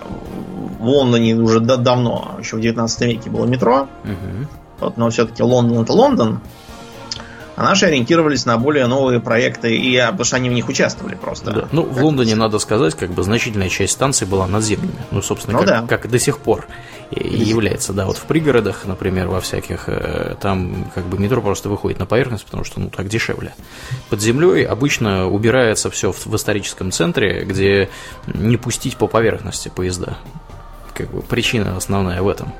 [0.79, 3.87] В Лондоне уже да, давно, еще в 19 веке было метро.
[4.03, 4.47] Угу.
[4.81, 6.41] Вот, но все-таки Лондон это Лондон.
[7.55, 11.15] А наши ориентировались на более новые проекты, и а, потому что они в них участвовали
[11.15, 11.51] просто.
[11.51, 11.67] Да.
[11.71, 14.95] Ну, в Лондоне, надо сказать, как бы значительная часть станций была надземными.
[15.11, 15.87] Ну, собственно, ну, как, да.
[15.87, 16.67] как и до сих пор.
[17.11, 21.99] Является, да, вот в пригородах, например, во всяких, э, там как бы метро просто выходит
[21.99, 23.53] на поверхность, потому что, ну, так дешевле.
[24.09, 27.89] Под землей обычно убирается все в, в историческом центре, где
[28.27, 30.17] не пустить по поверхности поезда.
[30.93, 32.53] Как бы причина основная в этом.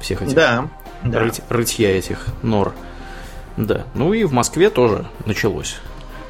[0.00, 0.68] Всех этих да,
[1.02, 1.56] рыть, да.
[1.56, 2.72] рытья этих нор.
[3.56, 3.84] Да.
[3.94, 5.76] Ну и в Москве тоже началось.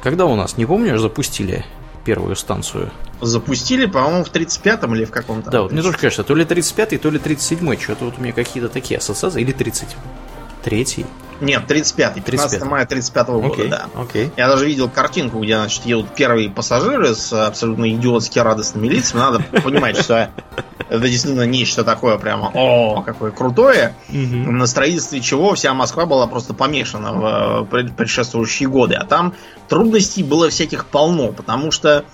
[0.03, 1.63] Когда у нас, не помнишь, запустили
[2.03, 2.91] первую станцию?
[3.21, 5.49] Запустили, по-моему, в 35-м или в каком-то.
[5.49, 7.79] Да, вот мне тоже кажется, то ли 35-й, то ли 37-й.
[7.79, 9.41] Что-то вот у меня какие-то такие ассоциации.
[9.41, 11.05] Или 33-й.
[11.41, 12.21] Нет, 35-й.
[12.21, 13.85] 15 мая 35 -го года, okay, да.
[13.95, 14.31] Okay.
[14.37, 19.19] Я даже видел картинку, где, значит, едут первые пассажиры с абсолютно идиотски радостными лицами.
[19.19, 20.29] Надо понимать, что
[20.89, 26.53] это действительно нечто такое прямо, о, какое крутое, на строительстве чего вся Москва была просто
[26.53, 28.95] помешана в предшествующие годы.
[28.95, 29.33] А там
[29.67, 32.05] трудностей было всяких полно, потому что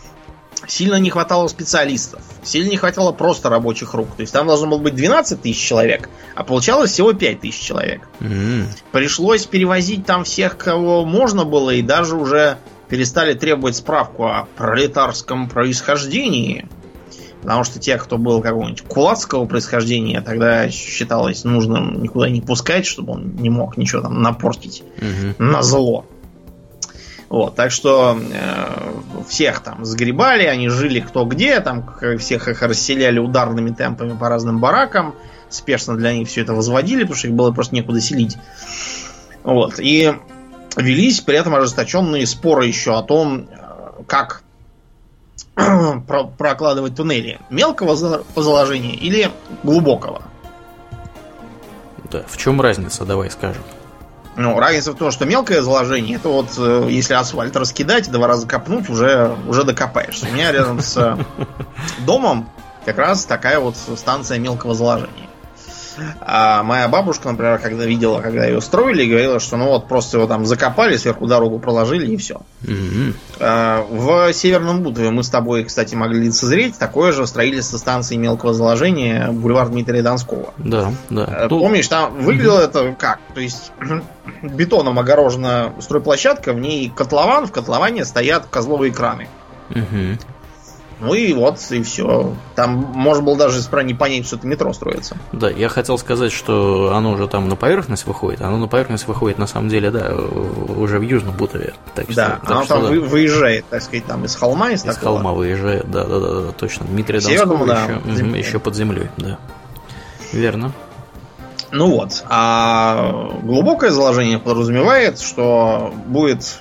[0.67, 4.15] сильно не хватало специалистов, сильно не хватало просто рабочих рук.
[4.15, 8.07] То есть там должно было быть 12 тысяч человек, а получалось всего 5 тысяч человек.
[8.19, 8.65] Mm-hmm.
[8.91, 12.57] Пришлось перевозить там всех, кого можно было, и даже уже
[12.89, 16.67] перестали требовать справку о пролетарском происхождении.
[17.41, 23.13] Потому что тех, кто был какого-нибудь кулацкого происхождения, тогда считалось нужным никуда не пускать, чтобы
[23.13, 25.35] он не мог ничего там напортить mm-hmm.
[25.37, 26.05] на зло.
[27.29, 33.19] Вот, так что э, всех там сгребали, они жили кто где, там всех их расселяли
[33.19, 35.13] ударными темпами по разным баракам,
[35.49, 38.37] спешно для них все это возводили, потому что их было просто некуда селить.
[39.43, 40.13] Вот, и
[40.77, 44.43] велись при этом ожесточенные споры еще о том, э, как
[46.37, 47.39] прокладывать туннели.
[47.49, 49.31] Мелкого заложения или
[49.63, 50.21] глубокого?
[52.09, 53.63] Да, в чем разница, давай скажем.
[54.37, 58.47] Ну, разница в том, что мелкое заложение, это вот э, если асфальт раскидать, два раза
[58.47, 60.27] копнуть, уже, уже докопаешься.
[60.29, 61.17] У меня рядом с
[62.05, 62.47] домом
[62.85, 65.26] как раз такая вот станция мелкого заложения.
[66.21, 70.27] А моя бабушка, например, когда видела, когда ее строили, говорила, что ну вот просто его
[70.27, 72.41] там закопали, сверху дорогу проложили и все.
[72.63, 73.15] Mm-hmm.
[73.39, 78.53] А, в Северном Бутове мы с тобой, кстати, могли лицезреть такое же строительство станции мелкого
[78.53, 80.53] заложения бульвар Дмитрия Донского.
[80.57, 81.23] Да, да.
[81.25, 82.69] А, помнишь, там выглядело mm-hmm.
[82.69, 83.19] это как?
[83.33, 83.71] То есть
[84.41, 89.27] бетоном огорожена стройплощадка, в ней котлован, в котловане стоят козловые краны.
[89.69, 90.19] Mm-hmm.
[90.99, 92.33] Ну и вот, и все.
[92.55, 95.17] Там можно было даже не понять, что это метро строится.
[95.31, 98.41] Да, я хотел сказать, что оно уже там на поверхность выходит.
[98.41, 101.73] Оно на поверхность выходит, на самом деле, да, уже в Южном Бутове.
[101.93, 103.07] Так да, что, оно так там что, да.
[103.07, 104.71] выезжает, так сказать, там из холма.
[104.71, 105.17] Из, из такого.
[105.17, 106.85] холма выезжает, да, да, да, да точно.
[106.87, 109.37] Дмитрий Донского да, еще, угу, еще под землей, да.
[110.31, 110.73] Верно.
[111.71, 112.23] Ну вот.
[112.29, 116.59] А глубокое заложение подразумевает, что будет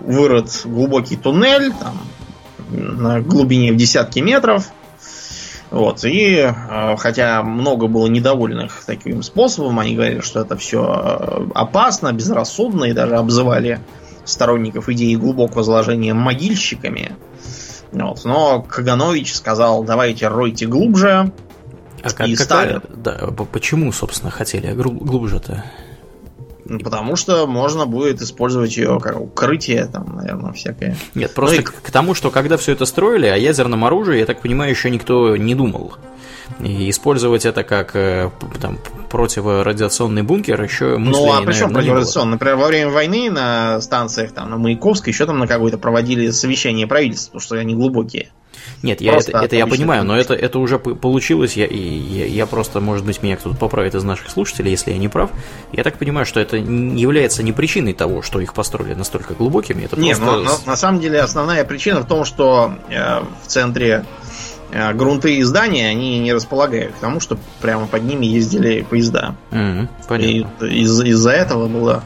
[0.00, 2.00] вырыт глубокий туннель, там,
[2.70, 4.66] на глубине в десятки метров.
[5.70, 6.04] Вот.
[6.04, 12.12] И э, хотя много было недовольных таким способом, они говорили, что это все э, опасно,
[12.12, 13.80] безрассудно, и даже обзывали
[14.24, 17.16] сторонников идеи глубокого заложения могильщиками.
[17.92, 18.24] Вот.
[18.24, 21.32] Но Каганович сказал, давайте ройте глубже.
[22.02, 25.64] А как, и какая, да, почему, собственно, хотели глубже-то?
[26.78, 30.96] Потому что можно будет использовать ее как укрытие, там, наверное, всякое.
[31.14, 31.64] Нет, просто ну, и...
[31.64, 35.36] к, тому, что когда все это строили, о ядерном оружии, я так понимаю, еще никто
[35.36, 35.94] не думал.
[36.60, 38.30] И использовать это как э,
[38.60, 38.78] там,
[39.08, 42.32] противорадиационный бункер еще мыслей, Ну, а при чем противорадиационный?
[42.32, 46.86] Например, во время войны на станциях, там, на Маяковской, еще там на какой-то проводили совещание
[46.86, 48.30] правительства, потому что они глубокие.
[48.82, 52.80] Нет, я это, это я понимаю, но это, это уже получилось, я, я, я просто,
[52.80, 55.30] может быть, меня кто-то поправит из наших слушателей, если я не прав.
[55.72, 59.84] Я так понимаю, что это не является не причиной того, что их построили настолько глубокими.
[59.84, 60.36] Это Нет, просто...
[60.36, 64.04] но, но, на самом деле основная причина в том, что э, в центре
[64.72, 69.34] э, грунты и здания, они не располагают к тому, что прямо под ними ездили поезда.
[69.50, 70.64] Mm-hmm, понятно.
[70.66, 72.02] И из- из-за этого было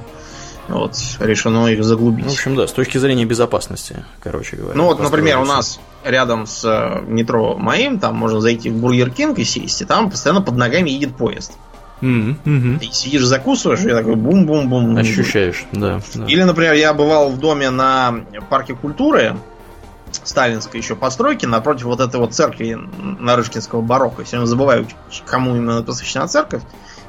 [0.68, 2.27] вот, решено их заглубить.
[2.27, 4.77] В общем, да, с точки зрения безопасности, короче говоря.
[4.77, 9.11] Ну вот, например, у нас рядом с э, метро моим, там можно зайти в Бургер
[9.11, 11.53] Кинг и сесть, и там постоянно под ногами едет поезд.
[12.00, 12.79] Mm-hmm.
[12.81, 14.96] Ты сидишь, закусываешь, и такой бум-бум-бум.
[14.96, 16.27] Ощущаешь, да, да.
[16.27, 19.37] Или, например, я бывал в доме на парке культуры,
[20.22, 24.24] сталинской еще постройки, напротив вот этой вот церкви Нарышкинского барокко.
[24.24, 24.87] Все время забываю,
[25.24, 26.62] кому именно посвящена церковь.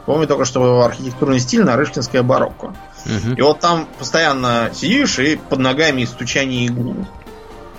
[0.06, 2.76] Помню только, что архитектурный стиль Нарышкинское барокко.
[3.06, 3.36] Угу.
[3.36, 7.08] И вот там постоянно сидишь и под ногами стучание иглу.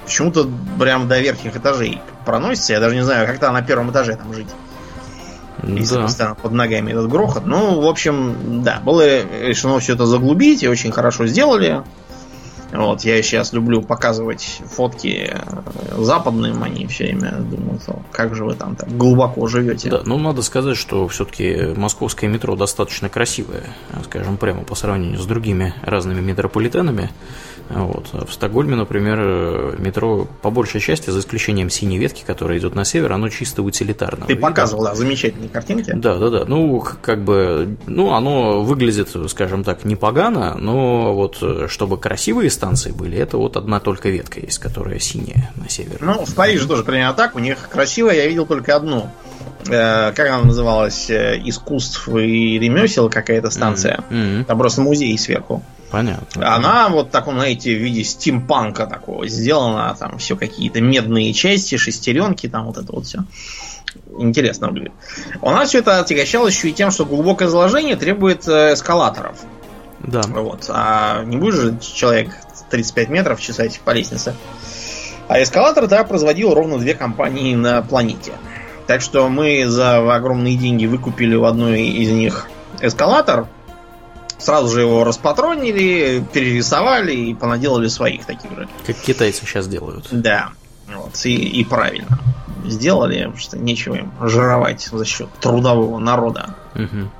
[0.04, 2.72] Почему-то прям до верхних этажей проносится.
[2.72, 4.48] Я даже не знаю, как то на первом этаже там жить.
[5.62, 6.02] Если да.
[6.02, 7.46] постоянно под ногами этот грохот.
[7.46, 11.82] Ну, в общем, да, было решено все это заглубить, и очень хорошо сделали.
[12.72, 18.54] Вот, я сейчас люблю показывать фотки э, западным, они все время думают, как же вы
[18.54, 19.88] там так глубоко живете.
[19.88, 23.64] Да, ну надо сказать, что все-таки московское метро достаточно красивое,
[24.04, 27.10] скажем прямо по сравнению с другими разными метрополитенами.
[27.68, 28.10] Вот.
[28.28, 33.12] В Стокгольме, например, метро по большей части, за исключением синей ветки, которая идет на север,
[33.12, 34.26] оно чисто утилитарное.
[34.26, 35.92] Ты показывал, да, замечательные картинки.
[35.92, 36.44] Да, да, да.
[36.46, 43.18] Ну, как бы, ну, оно выглядит, скажем так, непогано, но вот чтобы красивые станции были,
[43.18, 45.98] это вот одна только ветка есть, которая синяя на север.
[46.00, 47.34] Ну, в Париже тоже примерно так.
[47.34, 49.10] У них красивая, я видел только одну.
[49.68, 51.10] Э, как она называлась?
[51.10, 54.04] Э, искусств и ремесел какая-то станция.
[54.10, 54.44] Mm-hmm.
[54.44, 55.62] Там просто музей сверху.
[55.90, 56.54] Понятно.
[56.54, 59.94] Она вот так, знаете, в виде стимпанка такого сделана.
[59.98, 63.24] Там все какие-то медные части, шестеренки, там вот это вот все.
[64.18, 64.92] Интересно выглядит.
[65.40, 69.38] У нас все это отягощалось еще и тем, что глубокое заложение требует э, эскалаторов.
[70.00, 70.22] Да.
[70.22, 70.66] Вот.
[70.68, 72.30] А не будешь же человек
[72.70, 74.34] 35 метров чесать по лестнице.
[75.28, 78.32] А эскалатор тогда производил ровно две компании на планете.
[78.86, 82.48] Так что мы за огромные деньги выкупили в одной из них
[82.80, 83.48] эскалатор,
[84.38, 88.68] сразу же его распатронили, перерисовали и понаделали своих таких же.
[88.86, 90.08] Как китайцы сейчас делают.
[90.10, 90.50] Да.
[90.94, 92.18] Вот, и, и правильно
[92.64, 96.54] сделали, потому что нечего им жировать за счет трудового народа.
[96.74, 97.10] Угу.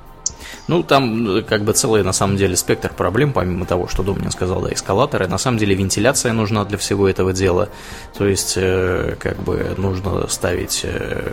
[0.67, 4.61] Ну, там как бы целый, на самом деле, спектр проблем, помимо того, что Домнин сказал,
[4.61, 5.27] да, эскалаторы.
[5.27, 7.69] На самом деле вентиляция нужна для всего этого дела.
[8.17, 11.31] То есть, э, как бы нужно ставить э,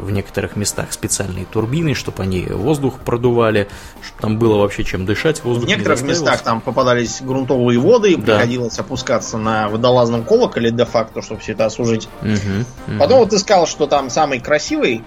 [0.00, 3.68] в некоторых местах специальные турбины, чтобы они воздух продували,
[4.02, 5.42] чтобы там было вообще чем дышать.
[5.42, 8.34] Воздух в некоторых местах там попадались грунтовые воды, и да.
[8.34, 12.08] приходилось опускаться на водолазном колоколе де-факто, чтобы все это осужить.
[12.22, 12.98] Угу, угу.
[12.98, 15.04] Потом вот ты сказал, что там самый красивый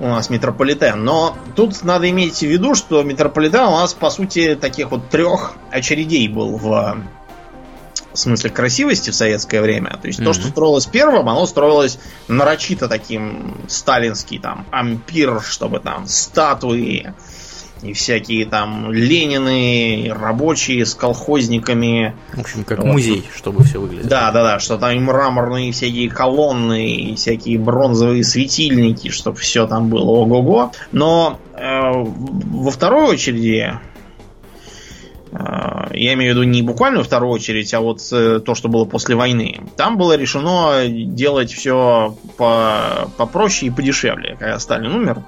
[0.00, 1.04] у нас метрополитен.
[1.04, 5.54] Но тут надо иметь в виду, что метрополитен у нас, по сути, таких вот трех
[5.70, 6.96] очередей был в
[8.12, 9.98] смысле красивости в советское время.
[10.00, 10.24] То есть mm-hmm.
[10.24, 17.12] то, что строилось первым, оно строилось нарочито таким сталинский там ампир, чтобы там статуи,
[17.84, 22.14] и всякие там Ленины, рабочие с колхозниками.
[22.32, 22.86] В общем, как вот.
[22.86, 24.08] музей, чтобы все выглядело.
[24.08, 29.66] Да, да, да, что там и мраморные всякие колонны, и всякие бронзовые светильники, чтобы все
[29.66, 30.72] там было ого-го.
[30.92, 33.78] Но э, во второй очереди
[35.30, 35.36] э,
[35.92, 38.86] я имею в виду не буквально во вторую очередь, а вот э, то, что было
[38.86, 39.60] после войны.
[39.76, 45.22] Там было решено делать все по попроще и подешевле, когда Сталин умер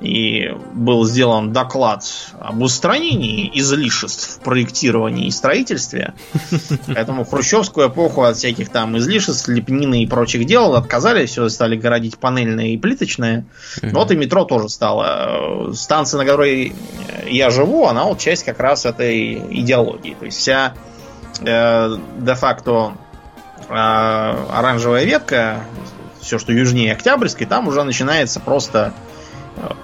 [0.00, 2.04] и был сделан доклад
[2.38, 6.12] об устранении излишеств в проектировании и строительстве.
[6.86, 11.76] Поэтому в хрущевскую эпоху от всяких там излишеств, лепнины и прочих дел отказались, все стали
[11.76, 13.46] городить панельное и плиточное.
[13.82, 15.72] Вот и метро тоже стало.
[15.72, 16.74] Станция, на которой
[17.26, 20.14] я живу, она вот часть как раз этой идеологии.
[20.18, 20.74] То есть вся
[21.40, 22.92] э, де-факто
[23.68, 25.64] э, оранжевая ветка,
[26.20, 28.92] все, что южнее Октябрьской, там уже начинается просто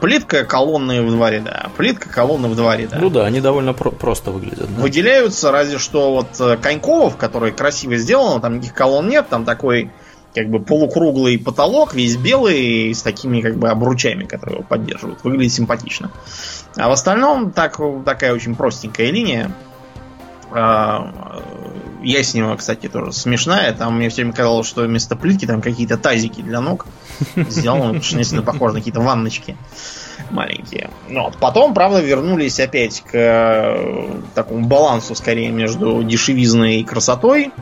[0.00, 1.70] Плитка, колонны в два ряда.
[1.76, 2.98] Плитка, колонны в два ряда.
[3.00, 4.74] Ну да, они довольно про- просто выглядят.
[4.74, 4.82] Да?
[4.82, 9.90] Выделяются разве что вот э, Коньковов, который красиво сделан, там никаких колонн нет, там такой
[10.34, 15.22] как бы полукруглый потолок, весь белый, с такими как бы обручами, которые его поддерживают.
[15.24, 16.10] Выглядит симпатично.
[16.76, 19.52] А в остальном так, такая очень простенькая линия.
[22.02, 23.72] А, Яснева, кстати, тоже смешная.
[23.72, 26.86] Там мне все время казалось, что вместо плитки там какие-то тазики для ног
[27.36, 29.56] сделаны, потому что действительно похоже на какие-то ванночки
[30.30, 30.90] маленькие.
[31.08, 31.36] Ну, вот.
[31.38, 37.52] Потом, правда, вернулись опять к э, такому балансу скорее между дешевизной и красотой.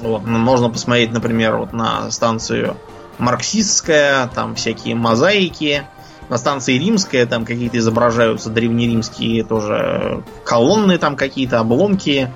[0.00, 0.24] Вот.
[0.24, 2.76] Можно посмотреть, например, вот на станцию
[3.18, 5.84] марксистская, там всякие мозаики.
[6.28, 12.30] На станции римская там какие-то изображаются древнеримские тоже колонны, там какие-то обломки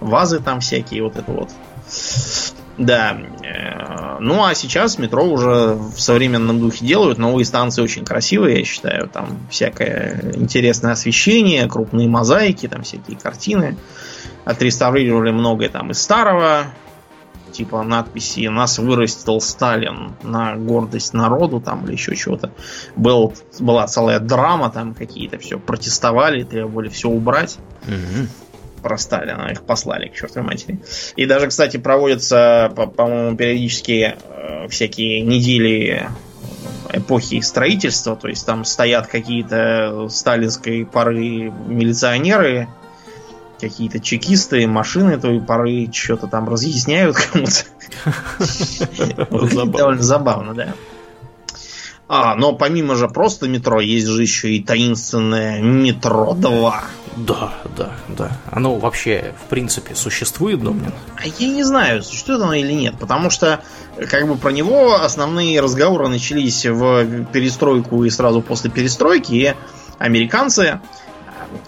[0.00, 1.50] вазы там всякие, вот это вот.
[2.80, 3.18] Да.
[3.44, 7.18] Э, ну а сейчас метро уже в современном духе делают.
[7.18, 9.08] Новые станции очень красивые, я считаю.
[9.08, 13.76] Там всякое интересное освещение, крупные мозаики, там всякие картины.
[14.46, 16.64] Отреставрировали многое там из старого.
[17.52, 22.52] Типа надписи «Нас вырастил Сталин на гордость народу» там или еще чего-то.
[22.94, 27.58] Был, была целая драма, там какие-то все протестовали, требовали все убрать.
[27.88, 28.28] Угу
[28.80, 30.80] про Сталина, их послали к чертовой матери.
[31.16, 36.08] И даже, кстати, проводятся, по-моему, периодически э, всякие недели
[36.92, 42.68] эпохи строительства, то есть там стоят какие-то сталинской поры милиционеры,
[43.60, 47.64] какие-то чекисты, машины той поры что-то там разъясняют кому-то.
[49.66, 50.74] Довольно забавно, да.
[52.08, 56.84] А, но помимо же просто метро, есть же еще и таинственное метро 2.
[57.26, 58.30] Да, да, да.
[58.50, 60.92] Оно вообще, в принципе, существует, Домнин?
[61.16, 63.60] А я не знаю, существует оно или нет, потому что
[64.08, 69.54] как бы про него основные разговоры начались в перестройку и сразу после перестройки, и
[69.98, 70.80] американцы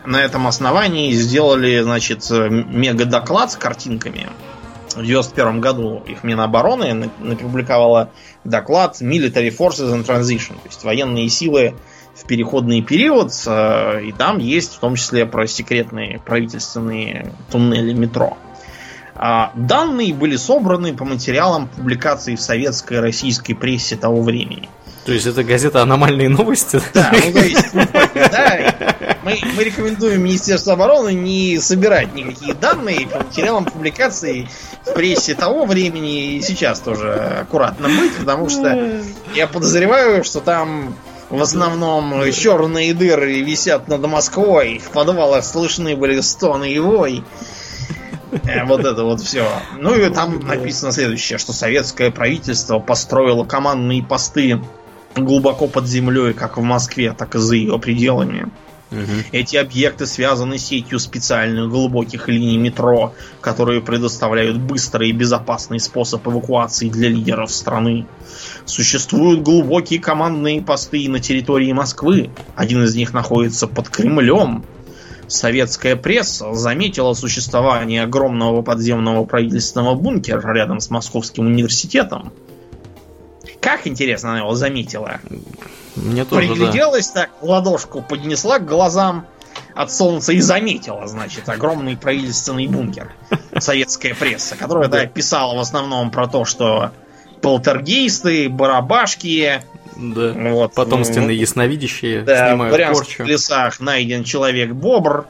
[0.07, 4.28] на этом основании сделали, значит, мега-доклад с картинками.
[4.94, 8.11] В 91 году их Минобороны напубликовала
[8.44, 11.74] доклад Military Forces in Transition, то есть военные силы
[12.14, 18.36] в переходный период, э, и там есть в том числе про секретные правительственные туннели метро.
[19.14, 24.68] А данные были собраны по материалам публикаций в советской и российской прессе того времени.
[25.04, 26.80] То есть это газета «Аномальные новости»?
[26.94, 27.72] Да, ну то есть,
[28.14, 28.74] да,
[29.24, 34.48] мы, мы рекомендуем Министерству обороны не собирать никакие данные по материалам публикаций
[34.86, 39.00] в прессе того времени и сейчас тоже аккуратно быть, потому что
[39.34, 40.94] я подозреваю, что там
[41.32, 47.24] в основном черные дыры висят над Москвой, в подвалах слышны были стоны и вой.
[48.44, 49.48] Э, вот это вот все.
[49.78, 54.60] Ну и там написано следующее, что советское правительство построило командные посты
[55.16, 58.50] глубоко под землей, как в Москве, так и за ее пределами.
[59.32, 66.88] Эти объекты связаны сетью специальных глубоких линий метро, которые предоставляют быстрый и безопасный способ эвакуации
[66.88, 68.07] для лидеров страны.
[68.64, 72.30] Существуют глубокие командные посты на территории Москвы.
[72.55, 74.64] Один из них находится под Кремлем.
[75.28, 82.32] Советская пресса заметила существование огромного подземного правительственного бункера рядом с Московским университетом.
[83.62, 85.20] Как интересно она его заметила.
[85.94, 87.22] Мне тоже, Пригляделась да.
[87.22, 89.24] так, ладошку поднесла к глазам
[89.74, 93.12] от солнца и заметила, значит, огромный правительственный бункер.
[93.58, 96.90] Советская пресса, которая да, писала в основном про то, что
[97.40, 99.62] полтергейсты, барабашки,
[99.94, 100.32] да.
[100.32, 103.22] Вот, потомственные ну, ясновидящие да, снимают в порчу.
[103.22, 105.26] В лесах найден человек-бобр.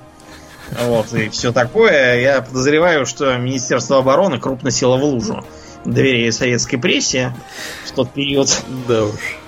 [0.84, 2.20] Вот, и все такое.
[2.20, 5.44] Я подозреваю, что Министерство обороны крупно село в лужу
[5.84, 7.34] доверие советской прессе
[7.86, 8.48] в тот период.
[8.88, 9.38] Да уж.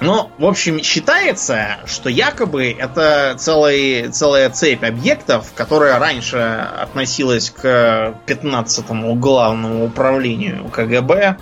[0.00, 8.14] Ну, в общем, считается, что якобы это целый, целая цепь объектов, которая раньше относилась к
[8.26, 11.38] 15-му главному управлению КГБ,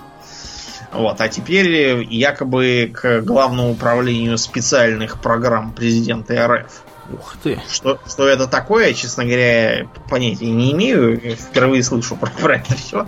[0.93, 6.85] вот, а теперь якобы к главному управлению специальных программ президента РФ.
[7.13, 7.61] Ух ты.
[7.71, 11.37] Что, что это такое, честно говоря, понятия не имею.
[11.37, 13.07] Впервые слышу про, про это все.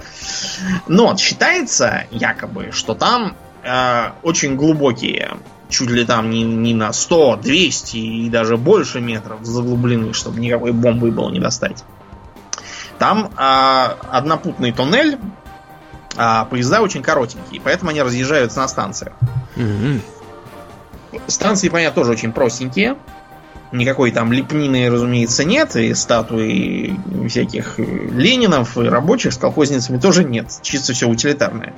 [0.86, 5.38] Но считается, якобы, что там э, очень глубокие,
[5.68, 10.72] чуть ли там не, не на 100, 200 и даже больше метров заглублены, чтобы никакой
[10.72, 11.84] бомбы было не достать.
[12.98, 15.18] Там э, однопутный туннель,
[16.16, 19.14] а поезда очень коротенькие, поэтому они разъезжаются на станциях.
[19.56, 21.20] Угу.
[21.26, 22.96] Станции, понятно, тоже очень простенькие.
[23.74, 26.96] Никакой там лепнины, разумеется, нет, и статуи
[27.28, 30.46] всяких Ленинов и рабочих с колхозницами тоже нет.
[30.62, 31.74] Чисто все утилитарное.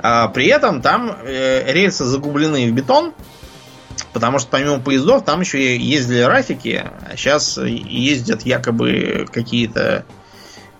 [0.00, 3.14] А при этом там э, рельсы загублены в бетон,
[4.12, 10.04] потому что помимо поездов там еще ездили рафики, а сейчас ездят якобы какие-то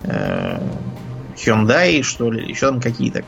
[0.03, 0.61] э,
[1.37, 3.25] Hyundai, что ли, еще там какие-то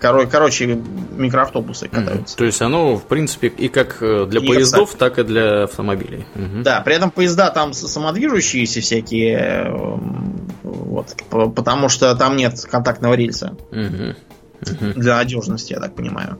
[0.00, 2.34] Кор- короче, микроавтобусы катаются.
[2.34, 2.38] Mm-hmm.
[2.38, 4.98] То есть оно, в принципе, и как э, для и поездов, кстати.
[4.98, 6.26] так и для автомобилей.
[6.34, 6.62] Mm-hmm.
[6.62, 13.56] Да, при этом поезда там самодвижущиеся всякие, эм, вот, потому что там нет контактного рельса.
[13.70, 14.16] Mm-hmm.
[14.60, 14.92] Mm-hmm.
[14.94, 16.38] Для надежности, я так понимаю.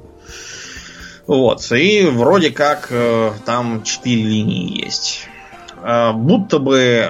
[1.26, 5.26] Вот, и вроде как э, там четыре линии есть.
[5.82, 7.08] Э, будто бы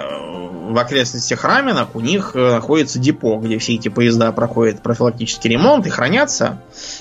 [0.72, 5.86] в окрестностях Раменок у них э, находится депо, где все эти поезда проходят профилактический ремонт
[5.86, 6.60] и хранятся.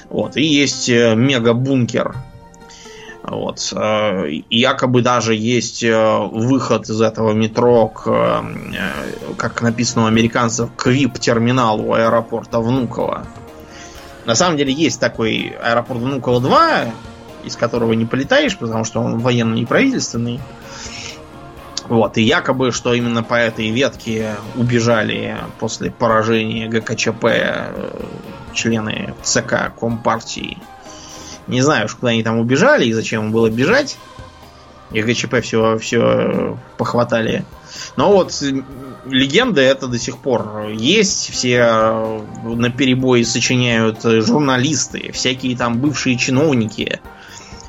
[0.10, 2.16] Вот, и есть э, мега-бункер.
[3.24, 3.74] Вот.
[3.76, 8.46] Э, и якобы даже есть выход из этого метро к,
[9.38, 13.26] как написано у американцев, к VIP-терминалу аэропорта Внуково.
[14.26, 16.86] На самом деле есть такой аэропорт Внуково 2,
[17.46, 20.40] из которого не полетаешь, потому что он военно-неправительственный.
[21.88, 28.04] Вот, и якобы, что именно по этой ветке убежали после поражения ГКЧП э,
[28.54, 30.58] члены ЦК Компартии.
[31.48, 33.98] Не знаю, куда они там убежали и зачем им было бежать.
[34.92, 37.46] И ГКЧП все, все похватали.
[37.98, 38.34] Но вот
[39.06, 41.32] легенды это до сих пор есть.
[41.32, 47.15] Все э, на перебой сочиняют журналисты, всякие там бывшие чиновники Э,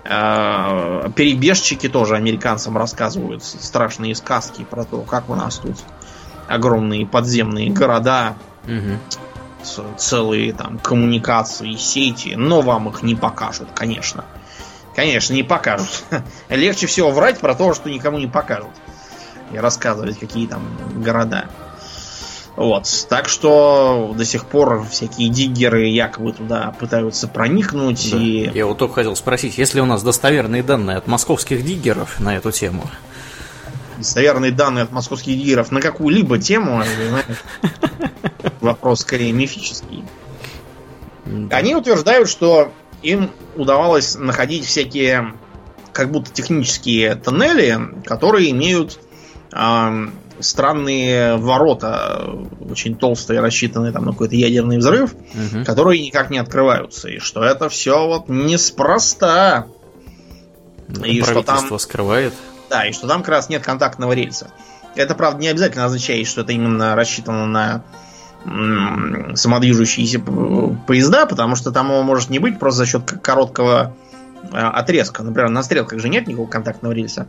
[0.08, 5.76] перебежчики тоже американцам рассказывают страшные сказки про то, как у нас тут
[6.48, 9.96] огромные подземные города, угу.
[9.96, 14.24] целые там коммуникации, сети, но вам их не покажут, конечно.
[14.94, 16.04] Конечно, не покажут.
[16.48, 18.70] Легче всего врать про то, что никому не покажут.
[19.52, 20.62] и рассказывать, какие там
[20.94, 21.46] города.
[22.56, 22.88] Вот.
[23.10, 28.10] Так что до сих пор всякие диггеры якобы туда пытаются проникнуть.
[28.10, 28.18] Да.
[28.18, 28.50] И...
[28.54, 32.36] Я вот только хотел спросить, есть ли у нас достоверные данные от московских диггеров на
[32.36, 32.88] эту тему?
[33.98, 36.82] Достоверные данные от московских диггеров на какую-либо тему,
[38.60, 40.04] вопрос скорее мифический.
[41.50, 45.34] Они утверждают, что им удавалось находить всякие
[45.92, 49.00] как будто технические тоннели, которые имеют
[50.40, 52.28] странные ворота,
[52.68, 55.64] очень толстые, рассчитанные там на какой-то ядерный взрыв, угу.
[55.64, 57.08] которые никак не открываются.
[57.08, 59.66] И что это все вот неспроста.
[61.04, 62.34] И что там скрывает.
[62.70, 64.50] Да, и что там как раз нет контактного рельса.
[64.94, 67.84] Это, правда, не обязательно означает, что это именно рассчитано на
[69.34, 70.20] самодвижущиеся
[70.86, 73.96] поезда, потому что там его может не быть просто за счет короткого
[74.52, 75.24] а, отрезка.
[75.24, 77.26] Например, на стрелках же нет никакого контактного рельса.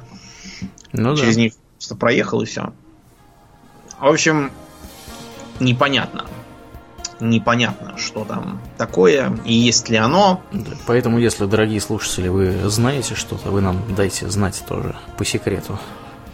[0.94, 1.42] Ну, Через да.
[1.42, 2.72] них просто проехал и все.
[4.00, 4.52] В общем,
[5.60, 6.26] непонятно.
[7.20, 10.42] Непонятно, что там такое и есть ли оно.
[10.86, 15.80] Поэтому, если, дорогие слушатели, вы знаете что-то, вы нам дайте знать тоже по секрету.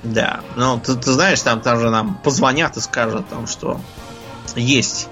[0.03, 3.80] Да, ну ты, ты знаешь, там, там же нам позвонят и скажут, там, что
[4.57, 5.07] есть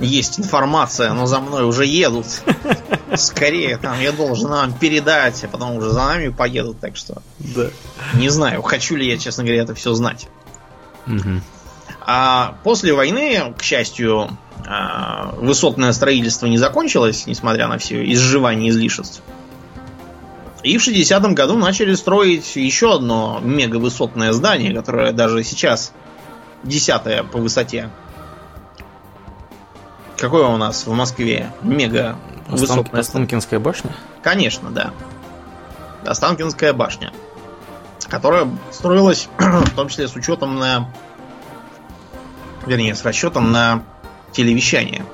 [0.00, 2.26] есть информация, но за мной уже едут.
[3.16, 7.22] Скорее, там я должен вам передать, а потом уже за нами поедут, так что.
[7.38, 7.70] Да.
[8.14, 10.28] Не знаю, хочу ли я, честно говоря, это все знать.
[11.06, 11.40] Угу.
[12.10, 14.30] А после войны, к счастью,
[14.66, 19.20] а, высотное строительство не закончилось, несмотря на все изживание излишеств.
[20.62, 25.92] И в 60-м году начали строить еще одно мегавысотное здание, которое даже сейчас
[26.62, 27.90] десятое по высоте.
[30.16, 32.16] Какое у нас в Москве мега
[32.48, 33.02] высотное?
[33.02, 33.92] Останкинская башня?
[34.22, 34.94] Конечно, да.
[36.06, 37.12] Останкинская башня.
[38.08, 40.88] Которая строилась в том числе с учетом на...
[42.68, 43.82] Вернее, с расчетом на
[44.32, 45.06] телевещание.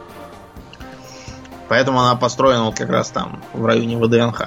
[1.69, 4.43] Поэтому она построена вот как раз там, в районе ВДНХ.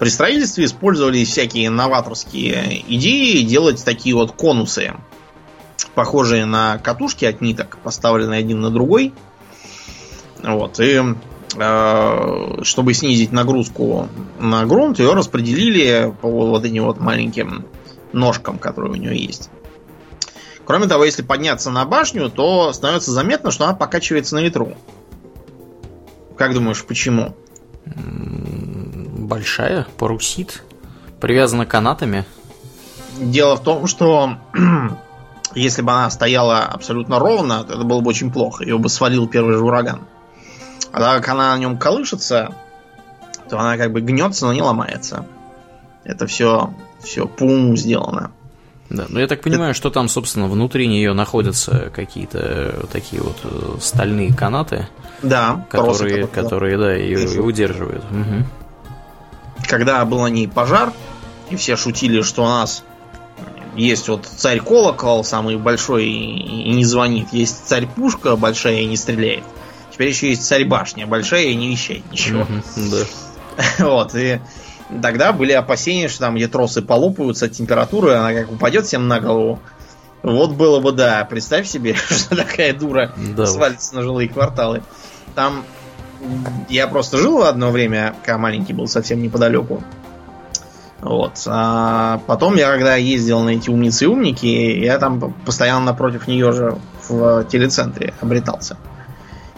[0.00, 4.94] При строительстве использовались всякие новаторские идеи делать такие вот конусы
[5.94, 9.14] похожие на катушки от ниток, поставленные один на другой.
[10.42, 11.00] Вот, и
[11.56, 14.08] э, чтобы снизить нагрузку
[14.40, 17.66] на грунт, ее распределили по вот этим вот маленьким
[18.12, 19.48] ножкам, которые у нее есть.
[20.64, 24.74] Кроме того, если подняться на башню, то становится заметно, что она покачивается на ветру.
[26.36, 27.34] Как думаешь, почему?
[27.84, 30.62] Большая, парусит,
[31.20, 32.24] привязана канатами.
[33.18, 34.38] Дело в том, что
[35.54, 38.64] если бы она стояла абсолютно ровно, то это было бы очень плохо.
[38.64, 40.02] Ее бы свалил первый же ураган.
[40.92, 42.54] А так как она на нем колышется,
[43.48, 45.26] то она как бы гнется, но не ломается.
[46.04, 48.32] Это все, все по уму сделано.
[48.92, 49.76] Да, но я так понимаю, это...
[49.78, 54.86] что там, собственно, внутри нее находятся какие-то такие вот э, стальные канаты.
[55.22, 58.04] Да, которые, которые, да, ее, ее удерживают.
[58.04, 59.66] Угу.
[59.66, 60.92] Когда был на ней пожар,
[61.48, 62.84] и все шутили, что у нас
[63.74, 67.28] есть вот царь колокол, самый большой и не звонит.
[67.32, 69.44] Есть царь пушка большая и не стреляет.
[69.90, 72.46] Теперь еще есть царь башня большая и не вещает ничего.
[72.76, 73.04] Да.
[73.78, 74.40] Вот, и
[75.00, 79.20] тогда были опасения, что там где тросы полопаются от температуры, она как упадет всем на
[79.20, 79.60] голову.
[80.22, 83.46] Вот было бы, да, представь себе, что такая дура да.
[83.46, 84.82] свалится на жилые кварталы.
[85.34, 85.64] Там
[86.68, 89.82] я просто жил одно время, когда маленький был совсем неподалеку.
[91.00, 91.42] Вот.
[91.46, 96.52] А потом я, когда ездил на эти умницы и умники, я там постоянно напротив нее
[96.52, 96.78] же
[97.08, 98.76] в телецентре обретался.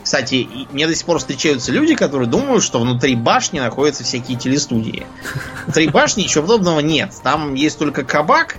[0.04, 5.06] Кстати, мне до сих пор встречаются люди, которые думают, что внутри башни находятся всякие телестудии.
[5.64, 7.10] Внутри башни ничего подобного нет.
[7.22, 8.56] Там есть только кабак,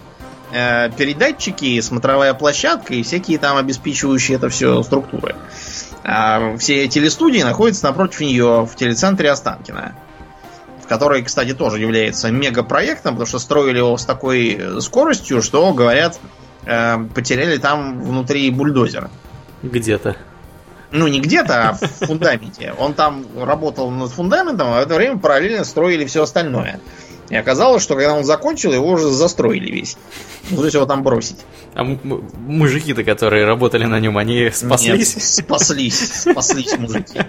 [0.51, 5.35] э, передатчики, смотровая площадка и всякие там обеспечивающие это все структуры.
[6.03, 9.95] А все телестудии находятся напротив нее в телецентре Останкина
[10.87, 16.19] который, кстати, тоже является мегапроектом, потому что строили его с такой скоростью, что, говорят,
[16.65, 19.09] э, потеряли там внутри бульдозер.
[19.63, 20.15] Где-то.
[20.95, 22.73] Ну, не где-то, а в фундаменте.
[22.77, 26.79] Он там работал над фундаментом, а в это время параллельно строили все остальное.
[27.29, 29.97] И оказалось, что когда он закончил, его уже застроили весь.
[30.51, 31.37] Ну, то есть его там бросить.
[31.73, 35.15] А мужики-то, которые работали на нем, они спаслись?
[35.15, 37.19] Нет, спаслись, спаслись мужики.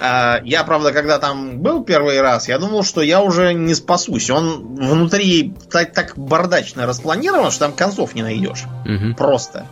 [0.00, 4.30] А, я, правда, когда там был первый раз, я думал, что я уже не спасусь.
[4.30, 8.64] Он внутри так, так бардачно распланирован, что там концов не найдешь.
[8.86, 9.14] Угу.
[9.16, 9.66] Просто.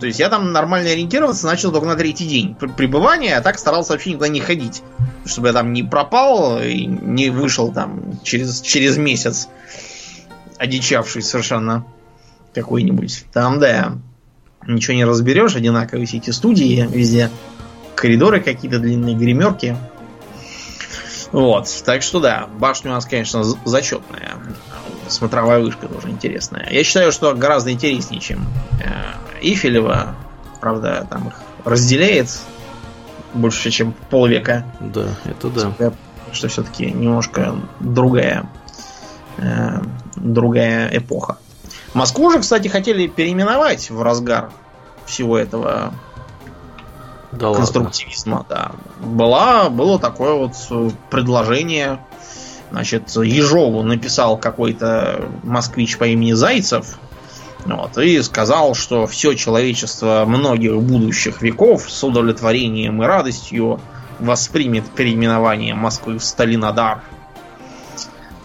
[0.00, 3.92] То есть я там нормально ориентироваться начал только на третий день пребывания, а так старался
[3.92, 4.82] вообще никуда не ходить.
[5.26, 9.48] Чтобы я там не пропал и не вышел там через, через месяц.
[10.58, 11.84] одичавший совершенно
[12.54, 13.26] какой-нибудь.
[13.32, 13.98] Там, да,
[14.66, 17.30] ничего не разберешь, одинаковые все эти студии везде.
[17.94, 19.76] Коридоры какие-то длинные, гримерки.
[21.32, 24.36] Вот, так что да, башня у нас, конечно, зачетная.
[25.10, 26.68] Смотровая вышка тоже интересная.
[26.70, 28.46] Я считаю, что гораздо интереснее, чем
[28.82, 30.14] э, Ифелева.
[30.60, 31.34] Правда, там их
[31.64, 32.30] разделяет
[33.34, 34.64] больше, чем полвека.
[34.80, 35.92] Да, это да.
[36.32, 38.48] Что все-таки немножко другая,
[39.38, 39.82] э,
[40.16, 41.38] другая эпоха.
[41.92, 44.52] Москву же, кстати, хотели переименовать в разгар
[45.06, 45.92] всего этого
[47.32, 48.44] да конструктивизма.
[48.48, 48.72] Да.
[49.00, 50.54] Была, было такое вот
[51.10, 52.00] предложение.
[52.70, 56.98] Значит, Ежову написал какой-то москвич по имени Зайцев.
[57.66, 63.80] Вот, и сказал, что все человечество многих будущих веков с удовлетворением и радостью
[64.18, 67.02] воспримет переименование Москвы в Сталинодар.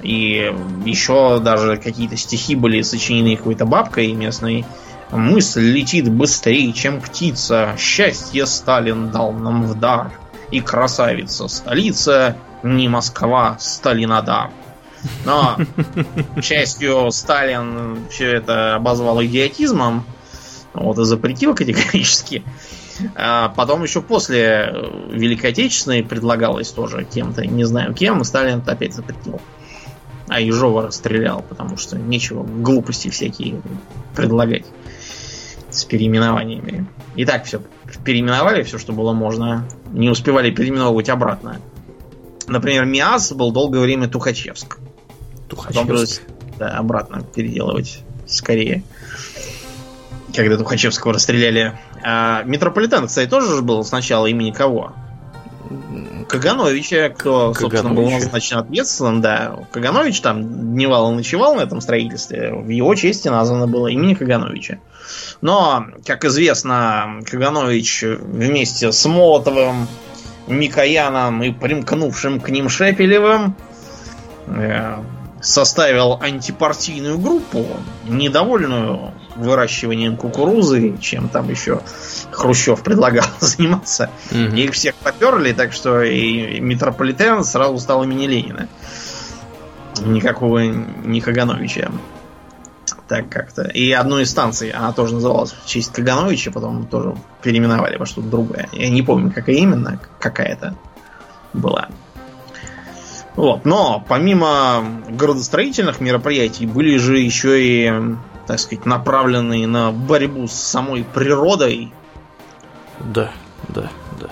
[0.01, 0.53] И
[0.85, 4.65] еще даже какие-то стихи были сочинены какой-то бабкой местной,
[5.11, 7.75] Мысль летит быстрее, чем птица.
[7.77, 10.11] Счастье Сталин дал нам в дар.
[10.51, 14.51] И красавица столица не Москва, Сталинодар.
[15.23, 15.57] Но,
[16.35, 20.03] к счастью, Сталин все это обозвал идиотизмом.
[20.73, 22.43] Вот, и запретил категорически.
[23.15, 24.73] А потом еще после
[25.09, 29.41] Великой Отечественной предлагалось тоже кем-то, не знаю кем, Сталин это опять запретил.
[30.27, 33.61] А Ежова расстрелял, потому что нечего глупости всякие
[34.15, 34.65] предлагать
[35.75, 36.87] с переименованиями.
[37.15, 37.61] И так все
[38.03, 39.67] переименовали, все, что было можно.
[39.91, 41.59] Не успевали переименовывать обратно.
[42.47, 44.77] Например, Миас был долгое время Тухачевск.
[45.47, 46.21] Тухачевск.
[46.21, 48.83] Потом да, обратно переделывать скорее.
[50.33, 51.77] Когда Тухачевского расстреляли.
[52.03, 54.93] А, Метрополитен, кстати, тоже был сначала имени кого?
[56.27, 59.59] Кагановича, кто, собственно, был назначен ответственным, да.
[59.71, 62.53] Каганович там дневал и ночевал на этом строительстве.
[62.53, 64.79] В его чести названо было имени Кагановича.
[65.41, 69.87] Но, как известно, Каганович вместе с Молотовым,
[70.47, 73.55] Микояном и примкнувшим к ним Шепелевым
[74.47, 74.97] э,
[75.41, 77.65] составил антипартийную группу,
[78.07, 81.81] недовольную выращиванием кукурузы, чем там еще
[82.31, 84.09] Хрущев предлагал заниматься.
[84.31, 84.55] Угу.
[84.55, 88.67] Их всех поперли, так что и метрополитен сразу стал имени Ленина.
[90.01, 91.89] Никакого не Кагановича
[93.07, 93.63] так как-то.
[93.63, 98.27] И одну из станций, она тоже называлась в честь Кагановича, потом тоже переименовали во что-то
[98.27, 98.69] другое.
[98.71, 100.75] Я не помню, какая именно, какая-то
[101.53, 101.89] была.
[103.35, 103.65] Вот.
[103.65, 107.93] Но помимо городостроительных мероприятий были же еще и,
[108.47, 111.93] так сказать, направленные на борьбу с самой природой.
[112.99, 113.31] Да,
[113.69, 113.89] да,
[114.19, 114.27] да.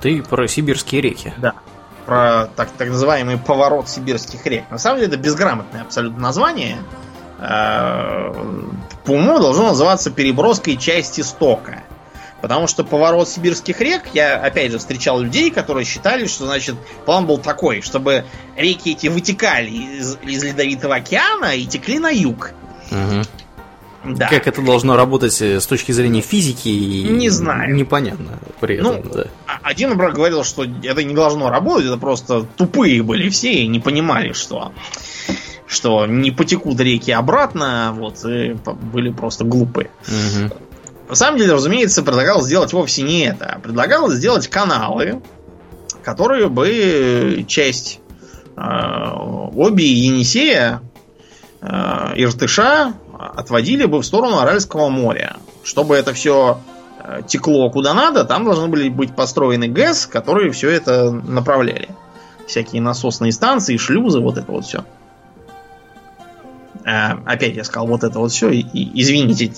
[0.00, 1.32] Ты про сибирские реки.
[1.38, 1.54] Да.
[2.06, 4.70] Про так, так называемый поворот сибирских рек.
[4.70, 6.78] На самом деле это безграмотное абсолютно название.
[7.38, 8.32] Э,
[9.04, 11.82] по уму должно называться переброской части стока.
[12.40, 17.26] Потому что поворот сибирских рек, я опять же встречал людей, которые считали, что значит план
[17.26, 18.24] был такой, чтобы
[18.56, 22.52] реки эти вытекали из, из Ледовитого океана и текли на юг.
[22.92, 23.22] Угу.
[24.14, 24.28] Да.
[24.28, 26.68] Как это должно работать э, с точки зрения физики?
[26.68, 27.74] Не знаю.
[27.74, 29.02] Непонятно при этом.
[29.04, 29.24] Ну, да.
[29.46, 33.66] А, один брат говорил, что это не должно работать, это просто тупые были все и
[33.66, 34.72] не понимали, что
[35.66, 38.56] что не потекут реки обратно, вот, и
[38.92, 39.90] были просто глупые.
[40.06, 40.54] Угу.
[41.10, 43.46] На самом деле, разумеется, предлагал сделать вовсе не это.
[43.46, 45.22] А предлагал сделать каналы,
[46.02, 48.00] которые бы часть
[48.56, 50.82] э, Оби и Енисея,
[51.60, 51.66] э,
[52.16, 55.36] Иртыша отводили бы в сторону Аральского моря.
[55.64, 56.60] Чтобы это все
[57.02, 61.88] э, текло куда надо, там должны были быть построены ГЭС, которые все это направляли.
[62.46, 64.84] Всякие насосные станции, шлюзы, вот это вот все.
[66.84, 68.62] А, опять я сказал вот это вот все, и,
[68.94, 69.52] извините,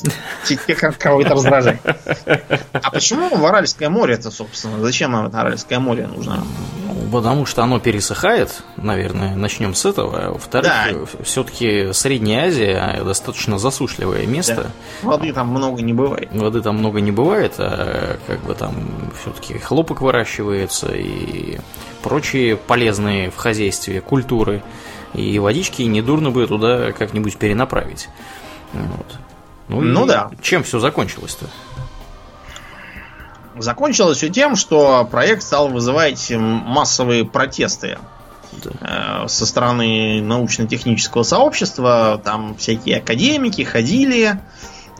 [0.45, 1.81] те, кого это раздражает.
[2.73, 4.81] А почему в Аральское море это, собственно?
[4.81, 6.43] Зачем нам это Аральское море нужно?
[7.13, 10.33] Потому что оно пересыхает, наверное, начнем с этого.
[10.33, 11.25] Во-вторых, да.
[11.25, 14.71] все-таки Средняя Азия достаточно засушливое место.
[15.03, 15.09] Да.
[15.09, 16.29] Воды там много не бывает.
[16.33, 18.75] Воды там много не бывает, а как бы там
[19.21, 21.59] все-таки хлопок выращивается и
[22.03, 24.63] прочие полезные в хозяйстве культуры
[25.15, 28.09] и водички недурно бы туда как-нибудь перенаправить.
[28.73, 29.19] Вот.
[29.69, 30.31] Ну, ну да.
[30.43, 31.47] Чем все закончилось-то?
[33.61, 37.99] Закончилось все тем, что проект стал вызывать массовые протесты
[38.65, 39.25] да.
[39.25, 42.21] Э, со стороны научно-технического сообщества.
[42.25, 44.41] Там всякие академики ходили,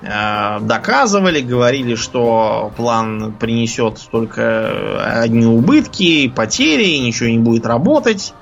[0.03, 8.35] э, доказывали, говорили, что план принесет только одни убытки, потери, ничего не будет работать.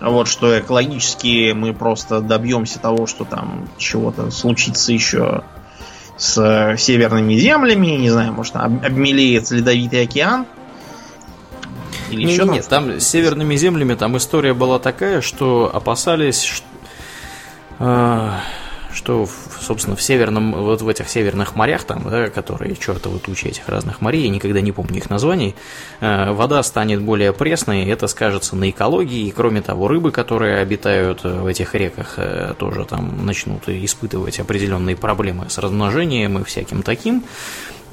[0.00, 5.44] вот что экологически мы просто добьемся того, что там чего-то случится еще
[6.16, 10.46] с северными землями, не знаю, может, обмелеет ледовитый океан.
[12.10, 16.42] Или не, еще нет, там, там с северными землями там история была такая, что опасались,
[16.42, 16.66] что,
[17.80, 18.30] э,
[18.94, 19.28] что
[19.60, 24.00] собственно, в северном, вот в этих северных морях, там, да, которые чертовы тучи этих разных
[24.00, 25.54] морей, я никогда не помню их названий,
[26.00, 31.24] э, вода станет более пресной, это скажется на экологии, и кроме того, рыбы, которые обитают
[31.24, 37.24] в этих реках, э, тоже там начнут испытывать определенные проблемы с размножением и всяким таким.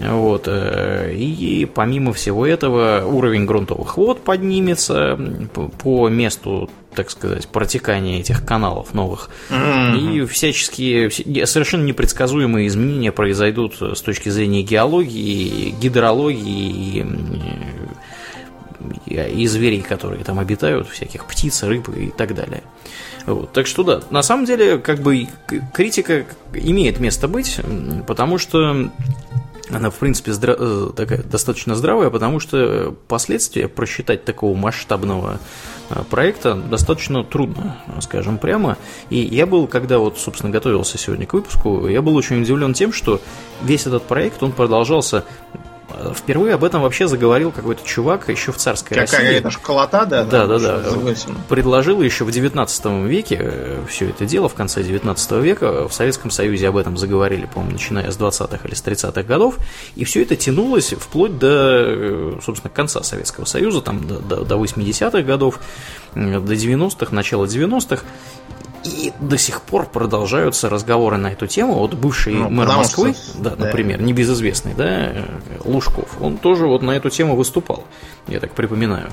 [0.09, 0.43] Вот.
[0.47, 5.19] Э, и помимо всего этого уровень грунтовых вод поднимется
[5.79, 9.29] по месту, так сказать, протекания этих каналов новых.
[9.49, 9.97] Mm-hmm.
[9.99, 11.11] И всяческие
[11.45, 17.05] совершенно непредсказуемые изменения произойдут с точки зрения геологии, гидрологии
[19.05, 22.63] и, и, и зверей, которые там обитают, всяких птиц, рыб и так далее.
[23.25, 23.51] Вот.
[23.51, 25.27] Так что да, на самом деле, как бы
[25.73, 27.59] критика имеет место быть,
[28.07, 28.89] потому что
[29.71, 30.55] она, в принципе, здра...
[30.57, 35.39] Э, такая достаточно здравая, потому что последствия просчитать такого масштабного
[35.89, 38.77] э, проекта достаточно трудно, скажем прямо.
[39.09, 42.91] И я был, когда вот, собственно, готовился сегодня к выпуску, я был очень удивлен тем,
[42.93, 43.21] что
[43.61, 45.23] весь этот проект, он продолжался
[46.15, 49.17] Впервые об этом вообще заговорил какой-то чувак еще в царской Какая России.
[49.17, 50.23] Какая-то школота, да?
[50.23, 50.81] Да, да, да.
[51.49, 55.87] Предложил еще в 19 веке э, все это дело, в конце 19 века.
[55.87, 59.57] В Советском Союзе об этом заговорили, по-моему, начиная с 20-х или с 30-х годов.
[59.95, 65.21] И все это тянулось вплоть до, э, собственно, конца Советского Союза, там, до, до 80-х
[65.21, 65.59] годов,
[66.15, 68.03] э, до 90-х, начала 90-х.
[68.83, 71.73] И до сих пор продолжаются разговоры на эту тему.
[71.73, 75.13] Вот бывший ну, мэр Москвы, что, да, да, например, небезызвестный, да,
[75.63, 77.83] Лужков, он тоже вот на эту тему выступал.
[78.27, 79.09] Я так припоминаю.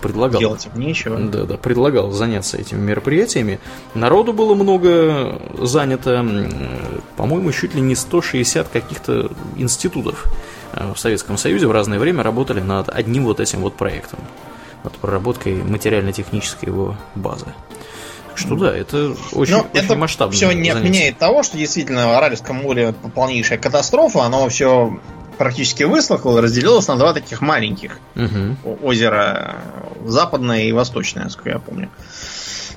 [0.00, 0.40] Предлагал.
[0.40, 1.18] Делать нечего.
[1.18, 3.60] Да, да, предлагал заняться этими мероприятиями.
[3.94, 6.24] Народу было много занято.
[7.16, 10.26] По-моему, чуть ли не 160 каких-то институтов
[10.72, 14.20] э, в Советском Союзе в разное время работали над одним вот этим вот проектом.
[14.82, 17.46] Над проработкой материально-технической его базы
[18.34, 20.34] что да, это очень, Но очень это масштабно.
[20.34, 24.98] Все не отменяет того, что действительно в Аральском море полнейшая катастрофа, оно все
[25.38, 28.78] практически высохло и разделилось на два таких маленьких угу.
[28.82, 29.56] озера,
[30.04, 31.88] западное и восточное, насколько я помню.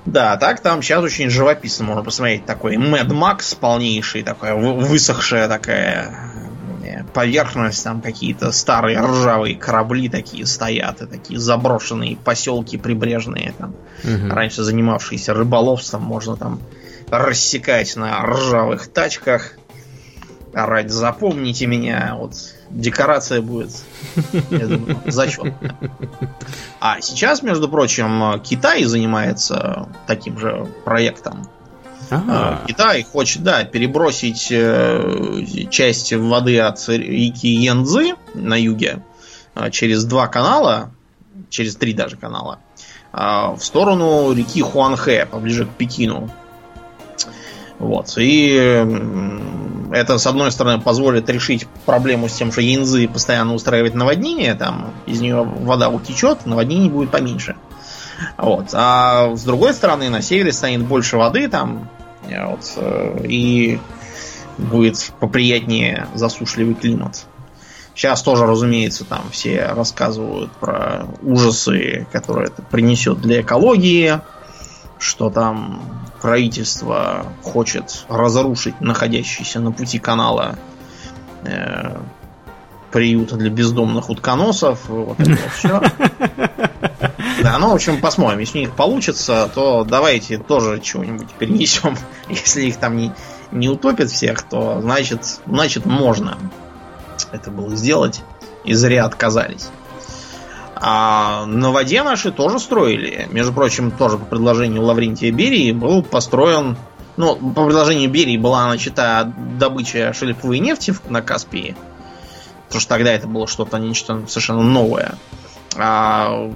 [0.06, 2.46] Да, так там сейчас очень живописно можно посмотреть.
[2.46, 6.32] Такой Mad Max полнейший, такая высохшая такая
[7.14, 14.34] поверхность, там какие-то старые ржавые корабли такие стоят, и такие заброшенные поселки прибрежные, там, угу.
[14.34, 16.60] раньше занимавшиеся рыболовством, можно там
[17.10, 19.54] рассекать на ржавых тачках,
[20.54, 22.34] орать, запомните меня, вот
[22.70, 23.72] декорация будет,
[24.50, 25.54] думаю, зачет.
[26.80, 31.48] А сейчас, между прочим, Китай занимается таким же проектом.
[32.10, 32.24] Ага.
[32.28, 39.04] А, Китай хочет, да, перебросить э, часть воды от реки Янцзы на юге
[39.56, 40.92] э, через два канала,
[41.50, 42.60] через три даже канала,
[43.12, 46.30] э, в сторону реки Хуанхэ, поближе к Пекину.
[47.80, 48.14] Вот.
[48.18, 48.52] И
[49.92, 54.94] это, с одной стороны, позволит решить проблему с тем, что Янзы постоянно устраивает наводнение, там
[55.06, 57.56] из нее вода утечет, наводнений будет поменьше.
[58.38, 58.70] Вот.
[58.74, 61.90] А с другой стороны, на севере станет больше воды, там
[62.24, 63.80] вот, э, и
[64.58, 67.26] будет поприятнее засушливый климат.
[67.96, 74.20] Сейчас тоже, разумеется, там все рассказывают про ужасы, которые это принесет для экологии,
[74.98, 75.82] что там
[76.22, 80.56] правительство хочет разрушить находящийся на пути канала
[81.44, 81.98] э,
[82.92, 84.88] приют для бездомных утконосов.
[84.88, 85.82] Вот это все.
[87.42, 88.40] Да, ну, в общем, посмотрим.
[88.40, 91.98] Если у них получится, то давайте тоже чего-нибудь перенесем.
[92.30, 93.12] Если их там не,
[93.52, 96.38] не утопят всех, то значит, значит можно
[97.32, 98.22] это было сделать.
[98.64, 99.70] И зря отказались.
[100.76, 103.28] А на воде наши тоже строили.
[103.32, 106.78] Между прочим, тоже по предложению Лаврентия Берии был построен...
[107.16, 111.76] Ну, по предложению Берии была начата добыча шельфовой нефти на Каспии.
[112.68, 115.16] Потому что тогда это было что-то нечто совершенно новое.
[115.78, 116.50] А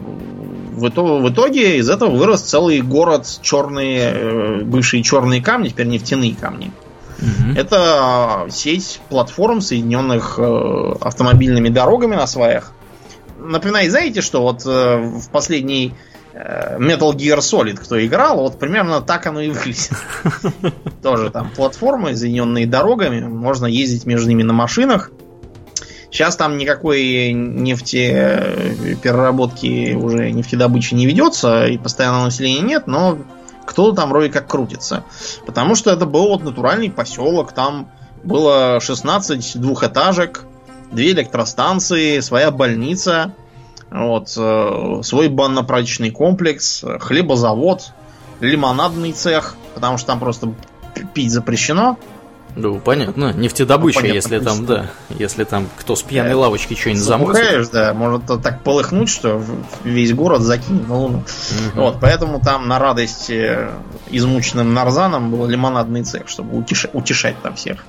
[0.78, 5.88] в итоге, в итоге из этого вырос целый город черные, э, бывшие черные камни, теперь
[5.88, 6.72] нефтяные камни.
[7.20, 7.57] Угу.
[7.57, 12.74] Это сеть платформ, соединенных э, автомобильными дорогами на сваях.
[13.39, 15.93] Напоминаю, знаете, что вот э, в последний
[16.36, 19.89] Metal Gear Solid, кто играл, вот примерно так оно и выглядит.
[21.01, 25.09] Тоже там платформы, соединенные дорогами, можно ездить между ними на машинах.
[26.11, 33.17] Сейчас там никакой нефтепереработки уже нефтедобычи не ведется, и постоянного населения нет, но
[33.65, 35.03] кто-то там вроде как крутится.
[35.45, 37.91] Потому что это был вот натуральный поселок, там
[38.23, 40.45] было 16 двухэтажек,
[40.91, 43.33] две электростанции, своя больница,
[43.91, 47.91] вот, э, свой банно-прачечный комплекс, хлебозавод,
[48.39, 50.53] лимонадный цех, потому что там просто
[51.13, 51.97] пить запрещено.
[52.57, 53.33] Ну, понятно.
[53.33, 54.87] Нефтедобыча, ну, если там, да.
[55.09, 56.37] Если там кто с пьяной да.
[56.39, 57.69] лавочки что-нибудь замутит.
[57.71, 57.93] да.
[57.93, 59.43] Может так полыхнуть, что
[59.83, 61.17] весь город закинет на луну.
[61.19, 61.81] Угу.
[61.81, 63.69] Вот, поэтому там на радость э,
[64.09, 66.87] измученным нарзанам был лимонадный цех, чтобы утеш...
[66.93, 67.85] утешать там всех.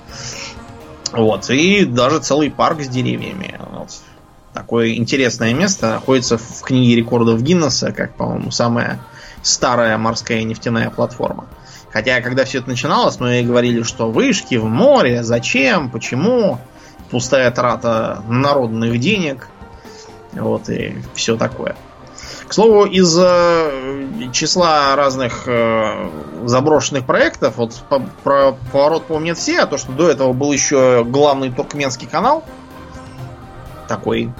[1.13, 1.49] Вот.
[1.49, 3.59] И даже целый парк с деревьями.
[3.71, 3.89] Вот.
[4.53, 8.99] Такое интересное место находится в книге рекордов Гиннесса, как, по-моему, самая
[9.41, 11.47] старая морская нефтяная платформа.
[11.91, 16.59] Хотя, когда все это начиналось, мы говорили, что вышки в море, зачем, почему,
[17.09, 19.47] пустая трата народных денег,
[20.33, 21.75] вот и все такое.
[22.47, 26.09] К слову, из э, числа разных э,
[26.45, 31.03] заброшенных проектов, вот по, про поворот помнят все, а то, что до этого был еще
[31.05, 32.43] главный туркменский канал,
[33.87, 34.31] такой,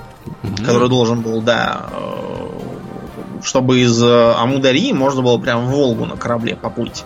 [0.43, 0.65] mm-hmm.
[0.65, 2.49] который должен был, да, э,
[3.43, 7.05] чтобы из Амударии можно было прям в Волгу на корабле поплыть.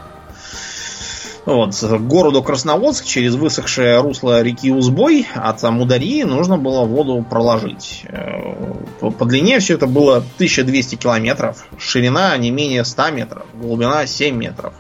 [1.46, 8.04] Вот, к городу Красноводск через высохшее русло реки Узбой от Амударии нужно было воду проложить.
[8.06, 8.54] Э,
[9.02, 14.34] по, по длине все это было 1200 километров, ширина не менее 100 метров, глубина 7
[14.34, 14.74] метров.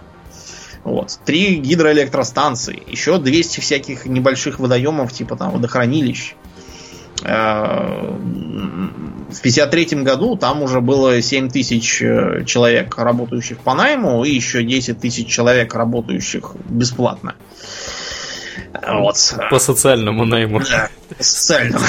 [0.85, 1.19] Вот.
[1.25, 6.35] Три гидроэлектростанции, еще 200 всяких небольших водоемов, типа там водохранилищ.
[7.21, 8.13] Э,
[9.33, 14.63] в 1953 году там уже было 7 тысяч э, человек, работающих по найму, и еще
[14.63, 17.35] 10 тысяч человек, работающих бесплатно.
[18.87, 19.35] Вот.
[19.49, 20.59] По социальному найму.
[20.59, 21.85] Да, по социальному.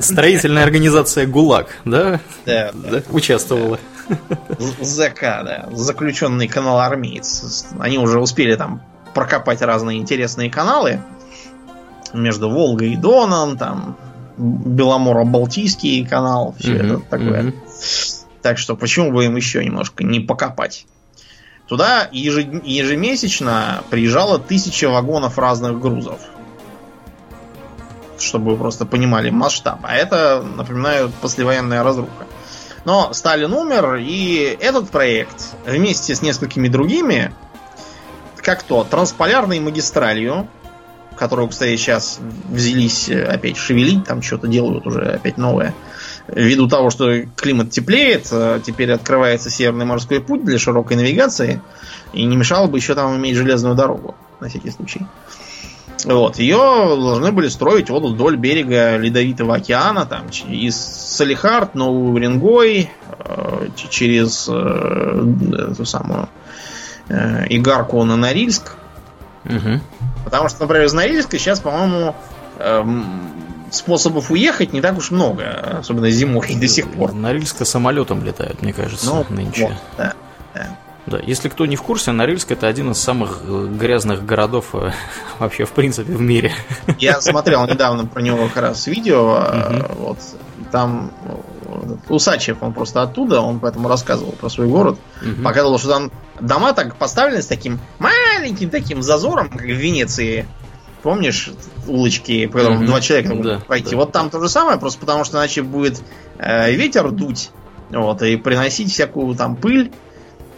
[0.00, 2.20] Строительная организация ГУЛАГ, да?
[2.44, 2.70] Да.
[2.72, 3.02] да.
[3.10, 3.78] Участвовала.
[4.80, 5.68] ЗК, да.
[5.72, 7.66] Заключенный канал армеец.
[7.78, 8.82] Они уже успели там
[9.14, 11.00] прокопать разные интересные каналы
[12.12, 13.96] между Волгой и Доном, там
[14.36, 16.86] Беломоро-Балтийский канал, все mm-hmm.
[16.86, 17.42] это такое.
[17.42, 18.24] Mm-hmm.
[18.42, 20.86] Так что почему бы им еще немножко не покопать?
[21.66, 26.20] Туда ежемесячно приезжало тысяча вагонов разных грузов.
[28.18, 29.80] Чтобы вы просто понимали масштаб.
[29.82, 32.26] А это, напоминаю, послевоенная разруха.
[32.84, 37.32] Но Сталин умер, и этот проект вместе с несколькими другими,
[38.36, 40.48] как то трансполярной магистралью,
[41.16, 45.74] которую, кстати, сейчас взялись э, опять шевелить, там что-то делают уже опять новое.
[46.26, 51.60] Ввиду того, что климат теплеет, э, теперь открывается Северный морской путь для широкой навигации,
[52.12, 55.06] и не мешало бы еще там иметь железную дорогу, на всякий случай.
[56.04, 62.90] Вот, ее должны были строить вот вдоль берега Ледовитого океана, там, из Салихард, Новый Уренгой,
[63.18, 66.28] э, через эту самую
[67.08, 68.76] Игарку на Норильск.
[69.44, 69.80] Угу.
[70.24, 72.14] Потому что, например, из Норильска сейчас, по-моему,
[72.58, 73.32] эм,
[73.70, 77.12] способов уехать не так уж много, особенно зимой до сих пор.
[77.12, 79.66] Норильска самолетом летают, мне кажется, ну, нынче.
[79.66, 80.14] Вот, да,
[80.54, 80.78] да.
[81.06, 84.92] Да, если кто не в курсе, Норильск это один из самых э, грязных городов э,
[85.38, 86.52] вообще в принципе в мире.
[86.98, 89.94] Я смотрел недавно про него как раз видео, угу.
[89.98, 90.18] вот
[90.72, 91.12] там
[92.08, 94.98] Усачев, он просто оттуда, он поэтому рассказывал про свой город.
[95.20, 95.42] Угу.
[95.42, 97.80] Показывал, что там дома так поставлены с таким
[98.44, 100.46] маленьким таким зазором, как в Венеции.
[101.02, 101.50] Помнишь
[101.86, 102.86] улочки, по которым угу.
[102.86, 103.92] два человека да, пройти?
[103.92, 103.96] Да.
[103.96, 106.02] Вот там то же самое, просто потому что иначе будет
[106.38, 107.50] э, ветер дуть,
[107.90, 109.92] вот, и приносить всякую там пыль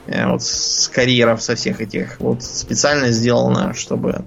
[0.06, 2.18] э, вот с карьеров со всех этих.
[2.20, 4.24] Вот специально сделано, чтобы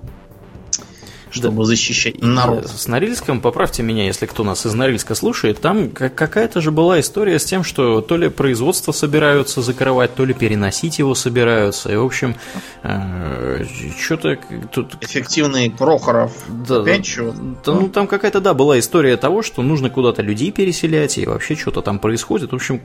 [1.31, 1.63] чтобы да.
[1.65, 2.67] защищать народ.
[2.67, 7.39] С Норильском, поправьте меня, если кто нас из Норильска слушает, там какая-то же была история
[7.39, 11.91] с тем, что то ли производство собираются закрывать, то ли переносить его собираются.
[11.91, 12.35] И, в общем,
[12.83, 13.63] э,
[13.99, 14.37] что-то
[14.71, 15.03] тут...
[15.03, 16.31] Эффективный Прохоров.
[16.47, 17.33] Да, Опять чего?
[17.65, 21.55] Да, ну, там какая-то, да, была история того, что нужно куда-то людей переселять, и вообще
[21.55, 22.51] что-то там происходит.
[22.51, 22.81] В общем,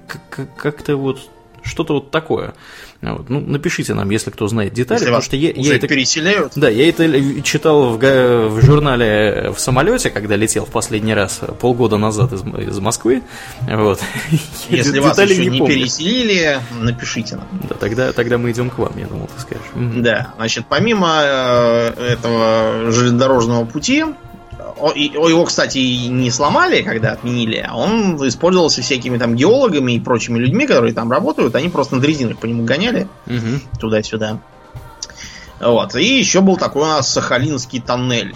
[0.57, 1.19] как-то вот
[1.65, 2.55] что-то вот такое.
[3.03, 3.29] Вот.
[3.29, 6.53] Ну, напишите нам, если кто знает детали, если потому что я, я это переселяют.
[6.57, 11.97] Да, я это читал в, в журнале в самолете, когда летел в последний раз полгода
[11.97, 13.23] назад из, из Москвы.
[13.63, 14.01] Вот.
[14.69, 17.49] Если вас еще не, не переселили, напишите нам.
[17.69, 19.67] Да, тогда, тогда мы идем к вам, я думал, ты скажешь.
[19.75, 24.05] Да, значит, помимо э, этого железнодорожного пути,
[24.77, 30.67] его, кстати, не сломали, когда отменили, а он использовался всякими там геологами и прочими людьми,
[30.67, 31.55] которые там работают.
[31.55, 33.61] Они просто над резиной по нему гоняли угу.
[33.79, 34.39] туда-сюда.
[35.61, 35.95] Вот.
[35.95, 38.35] И еще был такой у нас Сахалинский тоннель.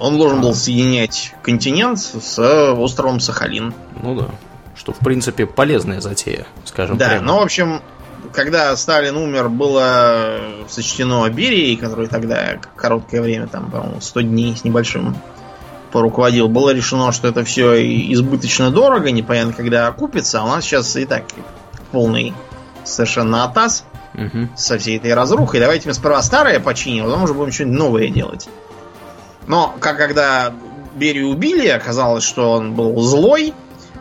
[0.00, 2.38] он должен был соединять континент с
[2.72, 3.74] островом Сахалин.
[4.02, 4.28] Ну да.
[4.76, 7.26] Что, в принципе, полезная затея, скажем Да, прямо.
[7.26, 7.80] ну, в общем,
[8.34, 14.64] когда Сталин умер, было сочтено Берией, который тогда короткое время, там, по-моему, 100 дней с
[14.64, 15.16] небольшим
[15.92, 17.80] поруководил, было решено, что это все
[18.12, 21.24] избыточно дорого, непонятно, когда окупится, а у нас сейчас и так
[21.92, 22.34] полный
[22.82, 24.48] совершенно атас угу.
[24.56, 25.60] со всей этой разрухой.
[25.60, 28.48] Давайте мы сперва старое починим, а потом уже будем что-нибудь новое делать.
[29.46, 30.52] Но, как когда
[30.94, 33.54] Берию убили, оказалось, что он был злой,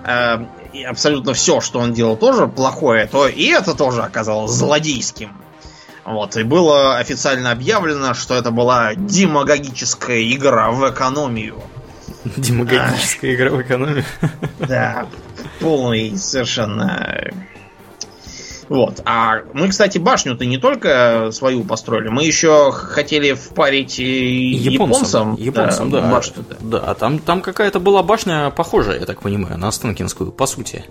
[0.05, 5.31] э, и абсолютно все, что он делал, тоже плохое, то и это тоже оказалось злодейским.
[6.05, 11.61] Вот, и было официально объявлено, что это была демагогическая игра в экономию.
[12.25, 14.03] Демагогическая игра в экономию?
[14.59, 15.07] Да,
[15.59, 17.31] полный совершенно
[18.69, 19.01] вот.
[19.05, 25.35] А мы, кстати, башню-то не только свою построили, мы еще хотели впарить японцам.
[25.35, 26.01] Японцам, японцам да.
[26.01, 26.11] да.
[26.11, 26.55] Башню -то.
[26.61, 30.85] Да, а там, там какая-то была башня похожая, я так понимаю, на Останкинскую, по сути.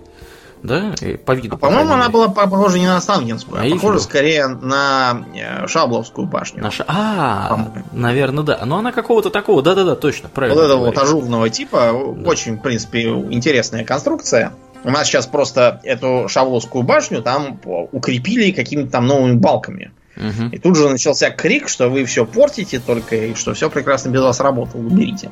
[0.62, 1.56] Да, и по виду.
[1.56, 6.28] А, по-моему, она была похожа не на Останкинскую, а, а похожа скорее на э, Шабловскую
[6.28, 6.62] башню.
[6.62, 6.84] На ша...
[6.86, 8.60] А, наверное, да.
[8.64, 10.60] Но она какого-то такого, да-да-да, точно, правильно.
[10.60, 12.30] Вот этого вот ажурного типа, да.
[12.30, 14.52] очень, в принципе, интересная конструкция.
[14.84, 17.60] У нас сейчас просто эту Шавловскую башню там
[17.92, 19.92] укрепили какими-то там новыми балками.
[20.16, 20.50] Угу.
[20.52, 24.20] И тут же начался крик, что вы все портите только, и что все прекрасно без
[24.20, 25.30] вас работало, уберите.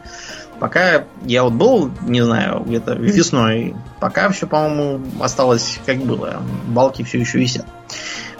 [0.58, 6.42] Пока я вот был, не знаю, где-то весной, пока все, по-моему, осталось как было.
[6.68, 7.66] Балки все еще висят.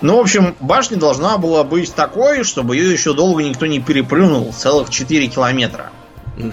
[0.00, 4.52] Ну, в общем, башня должна была быть такой, чтобы ее еще долго никто не переплюнул.
[4.52, 5.90] Целых 4 километра.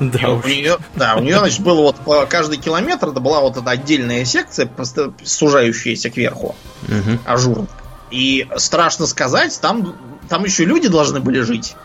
[0.00, 3.56] Да, у нее, да, у нее, значит, было вот по каждый километр, это была вот
[3.56, 7.18] эта отдельная секция, просто сужающаяся кверху, угу.
[7.24, 7.66] ажурно.
[8.10, 9.96] И страшно сказать, там,
[10.28, 11.76] там еще люди должны были жить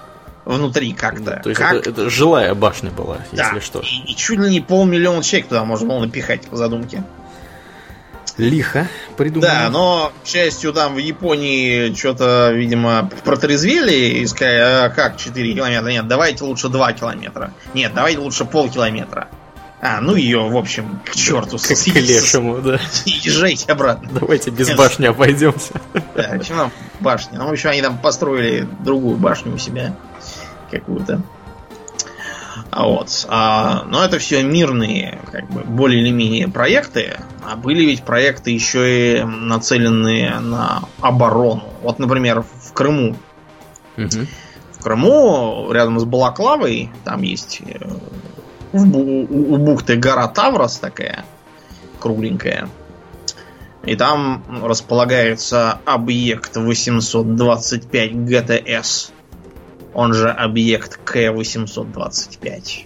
[0.48, 1.40] внутри как-то.
[1.44, 1.74] То есть как?
[1.74, 3.48] это, это жилая башня была, да.
[3.48, 3.80] если что.
[3.80, 7.04] И, и чуть ли не полмиллиона человек туда можно было напихать по задумке.
[8.38, 9.52] Лихо придумано.
[9.52, 15.54] Да, но, к счастью, там в Японии что-то, видимо, протрезвели и сказали, а как 4
[15.54, 15.88] километра?
[15.88, 17.52] Нет, давайте лучше 2 километра.
[17.74, 19.28] Нет, давайте лучше полкилометра.
[19.80, 21.58] А, ну ее, в общем, к черту.
[21.58, 22.80] К, к лешему, да.
[23.06, 24.10] Езжайте обратно.
[24.12, 25.74] Давайте без башни обойдемся.
[26.16, 27.38] Да, чем нам башня?
[27.38, 29.96] Ну, в общем, они там построили другую башню у себя.
[30.72, 31.22] Какую-то.
[32.78, 33.26] А вот.
[33.28, 37.18] А, но это все мирные, как бы, более или менее проекты.
[37.44, 41.64] А были ведь проекты еще и нацеленные на оборону.
[41.82, 43.16] Вот, например, в Крыму.
[43.98, 44.28] Угу.
[44.74, 47.80] В Крыму, рядом с Балаклавой, там есть э,
[48.74, 51.26] у, у бухты гора Таврос такая,
[52.00, 52.70] кругленькая.
[53.86, 59.14] И там располагается объект 825 ГТС
[59.98, 62.86] он же объект К-825.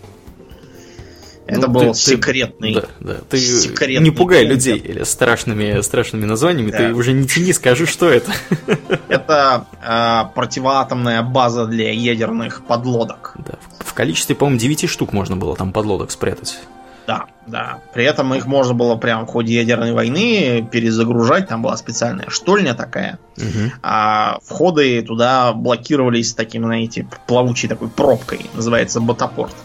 [1.45, 2.76] Это ну, был ты, секретный.
[2.76, 3.16] да, да.
[3.30, 4.53] Ты секретный не пугай пункт.
[4.53, 6.72] людей или страшными, страшными названиями.
[6.72, 6.78] Да.
[6.78, 8.32] Ты уже не тяни, скажи, что это.
[9.09, 13.36] Это э, противоатомная база для ядерных подлодок.
[13.45, 13.55] Да.
[13.80, 16.59] В количестве, по-моему, 9 штук можно было там подлодок спрятать.
[17.07, 17.79] Да, да.
[17.93, 21.47] При этом их можно было прямо в ходе ядерной войны перезагружать.
[21.47, 23.19] Там была специальная штольня такая.
[23.37, 23.71] Угу.
[23.81, 28.45] А входы туда блокировались таким, знаете, плавучей такой пробкой.
[28.53, 29.55] Называется ботапорт.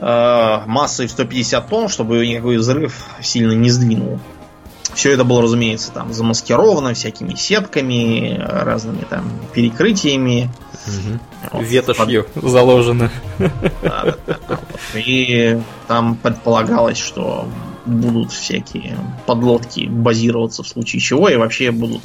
[0.00, 4.18] Э, массой в 150 тонн, чтобы никакой взрыв сильно не сдвинул.
[4.94, 10.50] Все это было, разумеется, там замаскировано всякими сетками, разными там перекрытиями.
[10.86, 11.18] Угу.
[11.52, 12.44] Вот, Ветошью под...
[12.50, 13.10] заложено.
[13.38, 14.58] Да, да, да.
[14.94, 17.48] И там предполагалось, что
[17.86, 22.02] будут всякие подлодки базироваться в случае чего, и вообще будут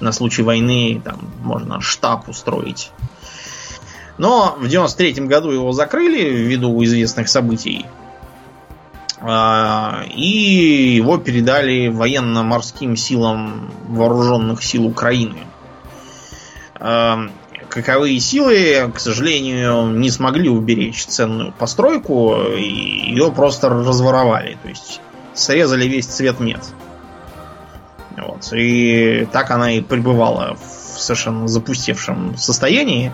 [0.00, 2.90] на случай войны там можно штаб устроить.
[4.16, 7.86] Но в 93 году его закрыли ввиду известных событий.
[9.20, 15.38] А, и его передали военно-морским силам вооруженных сил Украины.
[16.74, 17.28] А,
[17.68, 24.56] каковые силы, к сожалению, не смогли уберечь ценную постройку, и ее просто разворовали.
[24.62, 25.00] То есть
[25.34, 26.60] срезали весь цвет мед.
[28.16, 28.52] Вот.
[28.52, 33.12] И так она и пребывала в совершенно запустевшем состоянии.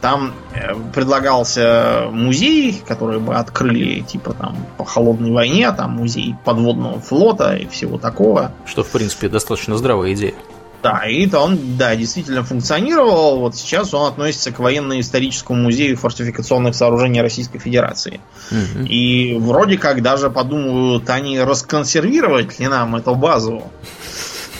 [0.00, 7.00] Там э, предлагался музей, который бы открыли, типа там по холодной войне, там музей подводного
[7.00, 8.52] флота и всего такого.
[8.64, 10.34] Что, в принципе, достаточно здравая идея.
[10.82, 13.40] Да, и это он, да, действительно функционировал.
[13.40, 18.20] Вот сейчас он относится к военно-историческому музею фортификационных сооружений Российской Федерации.
[18.50, 18.86] Угу.
[18.86, 23.64] И вроде как даже подумают, они расконсервировать ли нам эту базу,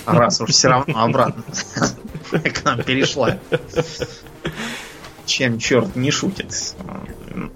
[0.04, 1.42] раз уж все равно обратно
[2.30, 3.38] к нам перешла.
[5.30, 6.74] Чем черт не шутит.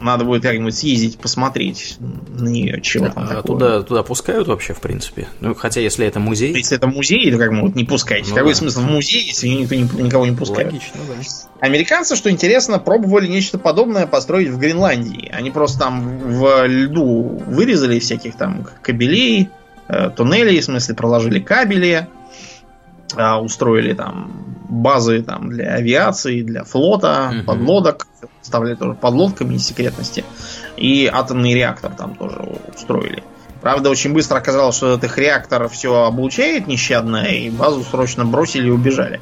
[0.00, 3.42] Надо будет как-нибудь съездить, посмотреть на нее, чего а, там такое.
[3.42, 5.28] Туда, туда пускают вообще, в принципе?
[5.40, 6.54] Ну, хотя, если это музей...
[6.56, 8.30] Если это музей, то как вот не пускайте.
[8.30, 8.58] Ну, Какой да.
[8.58, 10.72] смысл в музее, если никто никого не пускает?
[10.72, 11.66] Логично, да.
[11.66, 15.28] Американцы, что интересно, пробовали нечто подобное построить в Гренландии.
[15.32, 19.48] Они просто там в льду вырезали всяких там кабелей,
[19.88, 22.06] э, туннелей, в смысле проложили кабели,
[23.16, 27.46] а, устроили там базы там, для авиации, для флота, угу.
[27.46, 28.06] подлодок,
[28.42, 30.24] ставили тоже подлодками из секретности,
[30.76, 32.40] и атомный реактор там тоже
[32.74, 33.22] устроили.
[33.60, 38.68] Правда, очень быстро оказалось, что этот их реактор все облучает нещадно, и базу срочно бросили
[38.68, 39.20] и убежали.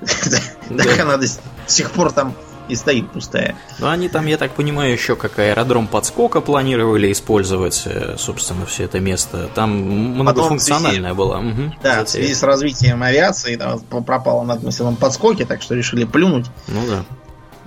[0.68, 1.26] Так она до
[1.66, 2.34] сих пор там
[2.68, 3.56] и стоит пустая.
[3.78, 8.84] Ну, они там, я так понимаю, еще как аэродром подскока планировали использовать, э, собственно, все
[8.84, 9.48] это место.
[9.54, 11.38] Там многофункциональная была.
[11.40, 16.04] Угу, да, в связи с развитием авиации там, пропало над мыслям подскоки, так что решили
[16.04, 16.46] плюнуть.
[16.68, 17.04] Ну да.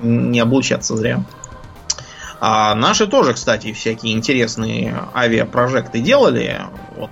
[0.02, 1.24] Не облучаться зря.
[2.42, 6.62] А наши тоже, кстати, всякие интересные авиапрожекты делали.
[6.96, 7.12] Вот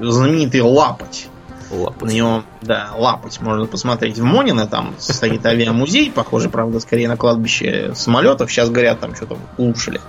[0.00, 1.28] знаменитый Лапоть
[1.70, 2.02] Лапать.
[2.02, 4.18] На него, да, лапать можно посмотреть.
[4.18, 8.50] В Монино там стоит авиамузей, похоже, правда, скорее на кладбище самолетов.
[8.50, 10.00] Сейчас, говорят, там что-то улучшили.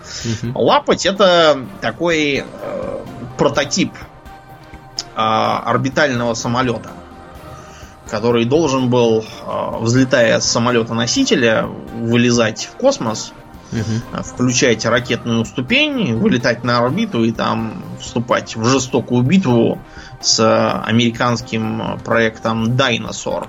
[0.44, 0.60] Угу.
[0.60, 3.06] Лапать это такой э,
[3.38, 6.92] прототип э, орбитального самолета,
[8.10, 13.34] который должен был, э, взлетая с самолета-носителя, вылезать в космос,
[13.72, 14.24] угу.
[14.24, 19.80] включать ракетную ступень, вылетать на орбиту и там вступать в жестокую битву
[20.26, 23.48] с американским проектом Dinosaur.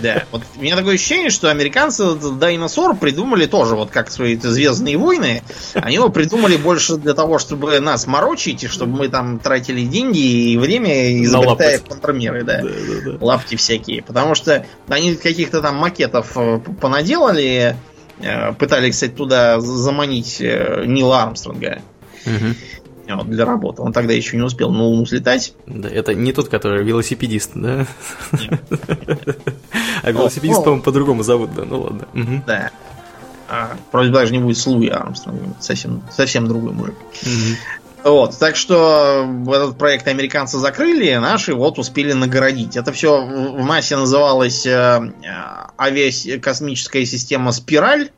[0.00, 4.96] Да, вот у меня такое ощущение, что американцы Dinosaur придумали тоже, вот как свои Звездные
[4.96, 5.42] войны.
[5.74, 10.52] Они его придумали больше для того, чтобы нас морочить, и чтобы мы там тратили деньги
[10.52, 12.62] и время, изобретая контрмеры, да.
[12.62, 13.24] Да, да, да.
[13.24, 14.02] Лапти всякие.
[14.02, 17.76] Потому что они каких-то там макетов э, понаделали,
[18.20, 21.82] э, пытались, кстати, туда заманить э, Нила Армстронга.
[22.24, 22.42] Вот,
[23.06, 23.82] для работы.
[23.82, 25.54] Он тогда еще не успел на Луну слетать.
[25.66, 27.86] Да, это не тот, который велосипедист, да?
[30.02, 32.06] А велосипедист, ну, по-моему, по-другому зовут, да, ну ладно.
[32.46, 32.70] Да.
[33.48, 36.94] А, вроде даже не будет Слуи Армстронг, совсем, совсем другой мужик.
[38.02, 42.76] Вот, так что этот проект американцы закрыли, наши вот успели нагородить.
[42.76, 45.12] Это все в массе называлось э,
[45.78, 48.10] авиакосмическая система «Спираль»,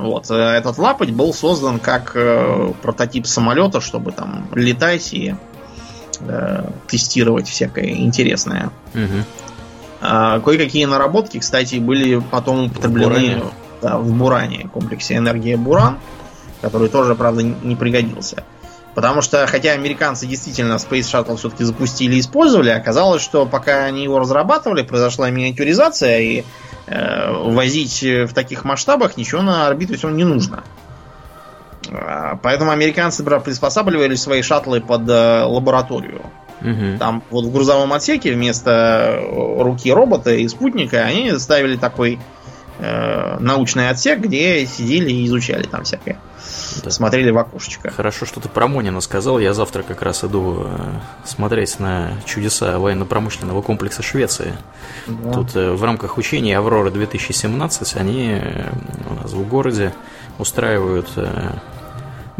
[0.00, 0.30] вот.
[0.30, 5.34] Э, этот лапоть был создан как э, прототип самолета, чтобы там летать и
[6.20, 8.70] э, тестировать всякое интересное.
[8.94, 9.24] Угу.
[10.02, 15.98] А, кое-какие наработки, кстати, были потом употреблены в, да, в Буране, комплексе энергия Буран,
[16.62, 18.44] который тоже, правда, не пригодился.
[18.94, 24.02] Потому что, хотя американцы действительно Space Shuttle все-таки запустили и использовали, оказалось, что пока они
[24.02, 26.44] его разрабатывали, произошла миниатюризация, и
[26.86, 30.64] возить в таких масштабах ничего на орбиту все не нужно.
[31.92, 36.22] А, поэтому американцы приспосабливали свои шаттлы под э, лабораторию.
[36.60, 36.98] Угу.
[36.98, 42.18] Там вот в грузовом отсеке вместо руки робота и спутника они ставили такой
[42.78, 46.18] э, научный отсек, где сидели и изучали там всякое.
[46.84, 46.90] Да.
[46.90, 47.90] Смотрели в окошечко.
[47.90, 49.38] Хорошо, что ты про Монина сказал.
[49.38, 54.56] Я завтра как раз иду э, смотреть на чудеса военно-промышленного комплекса Швеции.
[55.06, 55.32] Да.
[55.32, 58.70] Тут э, в рамках учения Аврора 2017 они э,
[59.08, 59.92] у нас в городе
[60.38, 61.10] устраивают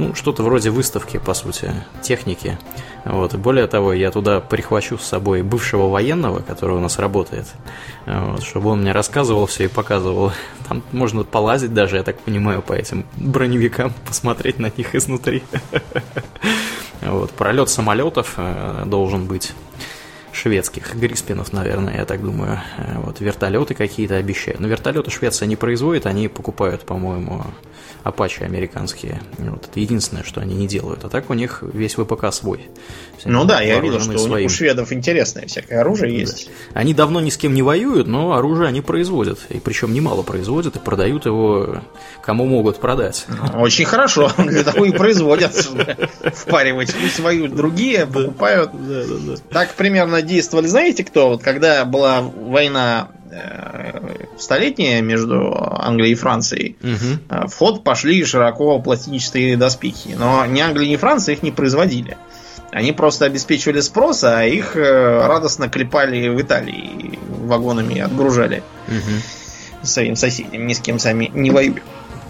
[0.01, 1.73] ну, что-то вроде выставки, по сути,
[2.03, 2.59] техники.
[3.05, 3.35] Вот.
[3.35, 7.47] Более того, я туда прихвачу с собой бывшего военного, который у нас работает,
[8.07, 10.33] вот, чтобы он мне рассказывал все и показывал.
[10.69, 15.43] Там можно полазить даже, я так понимаю, по этим броневикам, посмотреть на них изнутри.
[17.03, 17.31] Вот.
[17.31, 19.55] Пролет самолетов э, должен быть
[20.41, 22.61] шведских Гриспинов, наверное, я так думаю.
[22.79, 24.61] Э, вот вертолеты какие-то обещают.
[24.61, 27.45] Но вертолеты Швеция не производит, они покупают, по-моему,
[28.03, 29.21] Апачи американские.
[29.37, 31.05] Вот это единственное, что они не делают.
[31.05, 32.69] А так у них весь ВПК свой.
[33.27, 34.33] Ну да, я видел, что своим.
[34.33, 36.47] у, них у шведов интересное всякое оружие есть.
[36.73, 36.81] Да.
[36.81, 39.41] Они давно ни с кем не воюют, но оружие они производят.
[39.51, 41.83] И причем немало производят и продают его
[42.23, 43.27] кому могут продать.
[43.29, 44.33] Ну, очень хорошо.
[44.39, 45.53] Для того и производят.
[46.35, 46.95] Впаривать.
[46.95, 48.71] Пусть воюют другие, покупают.
[49.51, 50.67] Так примерно действовали.
[50.67, 51.29] Знаете кто?
[51.29, 57.47] Вот когда была война Э, столетняя между Англией и Францией, угу.
[57.49, 60.17] в ход пошли широко пластинчатые доспехи.
[60.19, 62.17] Но ни Англия, ни Франция их не производили.
[62.73, 69.85] Они просто обеспечивали спрос, а их э, радостно клепали в Италии, вагонами отгружали угу.
[69.87, 71.83] своим соседям, ни с кем сами не воюют.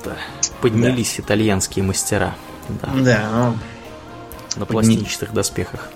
[0.05, 0.17] Да.
[0.61, 1.23] Поднялись да.
[1.23, 2.35] итальянские мастера.
[2.69, 5.91] Да, да ну, на пластинчатых доспехах.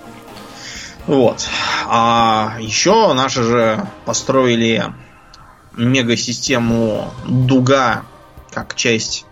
[1.07, 1.47] Вот.
[1.87, 4.85] А еще наши же построили
[5.77, 8.03] мегасистему Дуга
[8.51, 9.25] как часть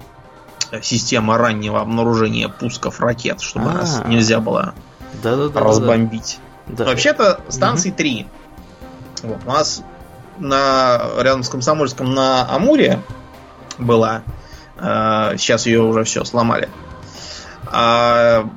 [0.82, 3.78] системы раннего обнаружения пусков ракет, чтобы А-а-а.
[3.78, 4.74] нас нельзя было
[5.22, 6.40] да -да -да разбомбить.
[6.68, 6.86] Да.
[6.86, 7.98] Вообще-то станций угу.
[7.98, 8.28] три.
[9.22, 9.84] Вот, у нас
[10.38, 13.00] на, рядом с Комсомольском на Амуре
[13.78, 14.24] была.
[14.78, 16.70] Э, сейчас ее уже все сломали.
[17.66, 18.48] А,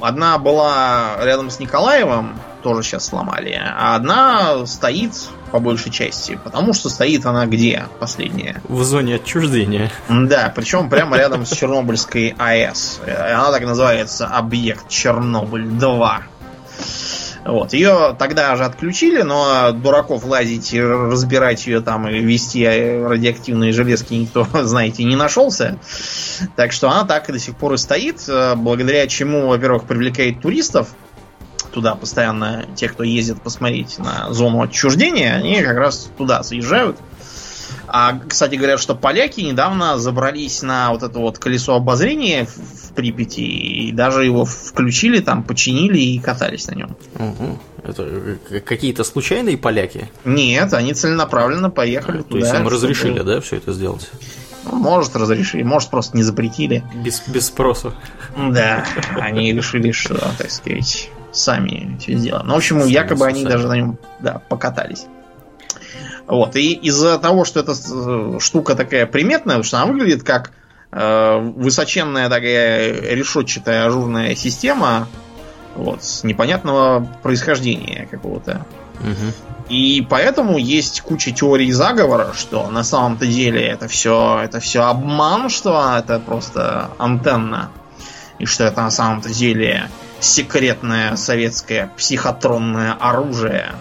[0.00, 3.56] одна была рядом с Николаевым, тоже сейчас сломали.
[3.56, 5.12] А одна стоит
[5.52, 8.60] по большей части, потому что стоит она где последняя?
[8.64, 9.92] В зоне отчуждения.
[10.08, 13.02] Да, причем прямо рядом с Чернобыльской АЭС.
[13.06, 16.22] Она так называется объект Чернобыль 2.
[17.44, 17.72] Вот.
[17.72, 24.14] Ее тогда же отключили, но дураков лазить и разбирать ее там и вести радиоактивные железки
[24.14, 25.78] никто, знаете, не нашелся.
[26.56, 30.40] Так что она так и до сих пор и стоит, э, благодаря чему, во-первых, привлекает
[30.40, 30.88] туристов,
[31.76, 36.96] туда постоянно те, кто ездит посмотреть на зону отчуждения, они как раз туда заезжают.
[37.86, 43.42] А, кстати, говорят, что поляки недавно забрались на вот это вот колесо обозрения в Припяти
[43.42, 46.96] и даже его включили, там починили и катались на нем.
[47.18, 47.58] Угу.
[47.84, 48.02] Это
[48.50, 50.10] э, какие-то случайные поляки?
[50.24, 52.30] Нет, они целенаправленно поехали а, туда.
[52.30, 54.10] То есть им разрешили, да, все это сделать?
[54.64, 56.82] Ну, может, разрешили, может, просто не запретили.
[56.94, 57.92] Без, без спроса.
[58.34, 58.86] Да,
[59.20, 62.46] они решили, что, так сказать, сами все сделаем.
[62.46, 65.06] Ну, в общем, якобы они даже на нем да, покатались.
[66.26, 66.56] Вот.
[66.56, 70.50] И из-за того, что эта э, штука такая приметная, что она выглядит как
[70.90, 75.06] э, высоченная такая решетчатая ажурная система
[75.76, 78.66] вот, с непонятного происхождения какого-то.
[79.00, 79.68] Угу.
[79.68, 85.48] И поэтому есть куча теорий заговора, что на самом-то деле это все, это все обман,
[85.48, 87.70] что это просто антенна.
[88.38, 89.88] И что это на самом-то деле
[90.20, 93.72] секретное советское психотронное оружие,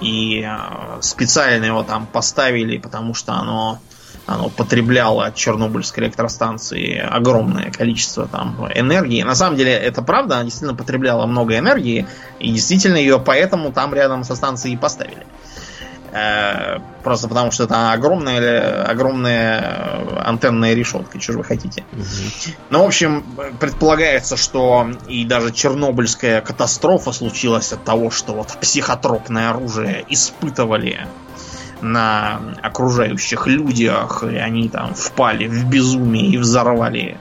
[0.00, 3.78] и э, специально его там поставили, потому что оно,
[4.26, 9.22] оно потребляло от Чернобыльской электростанции огромное количество там энергии.
[9.22, 12.06] На самом деле это правда, она действительно потребляла много энергии,
[12.40, 15.24] и действительно ее поэтому там рядом со станцией поставили.
[15.24, 15.51] Э,
[17.02, 21.84] просто потому что это огромная, огромная антенная решетка, что вы хотите.
[21.92, 22.54] Угу.
[22.70, 23.24] Ну, в общем,
[23.58, 31.06] предполагается, что и даже Чернобыльская катастрофа случилась от того, что вот психотропное оружие испытывали
[31.80, 37.18] на окружающих людях, и они там впали в безумие и взорвали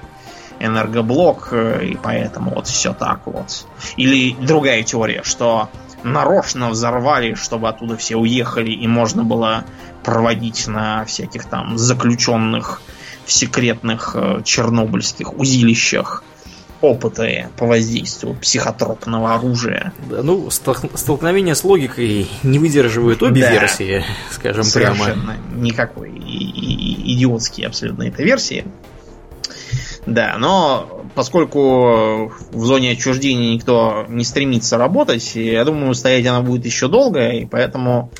[0.60, 3.66] энергоблок, э, и поэтому вот все так вот.
[3.96, 5.70] Или другая теория, что
[6.04, 9.66] нарочно взорвали, чтобы оттуда все уехали, и можно было
[10.04, 12.82] проводить на всяких там заключенных
[13.26, 16.24] в секретных э, чернобыльских узилищах
[16.82, 19.94] опыты по воздействию психотропного оружия.
[20.10, 25.36] Да, ну, столкновение с логикой не выдерживают обе да, версии, скажем совершенно прямо.
[25.56, 28.66] Никакой идиотские абсолютно это версии.
[30.06, 36.66] Да, но поскольку в зоне отчуждения никто не стремится работать, я думаю, стоять она будет
[36.66, 38.12] еще долго, и поэтому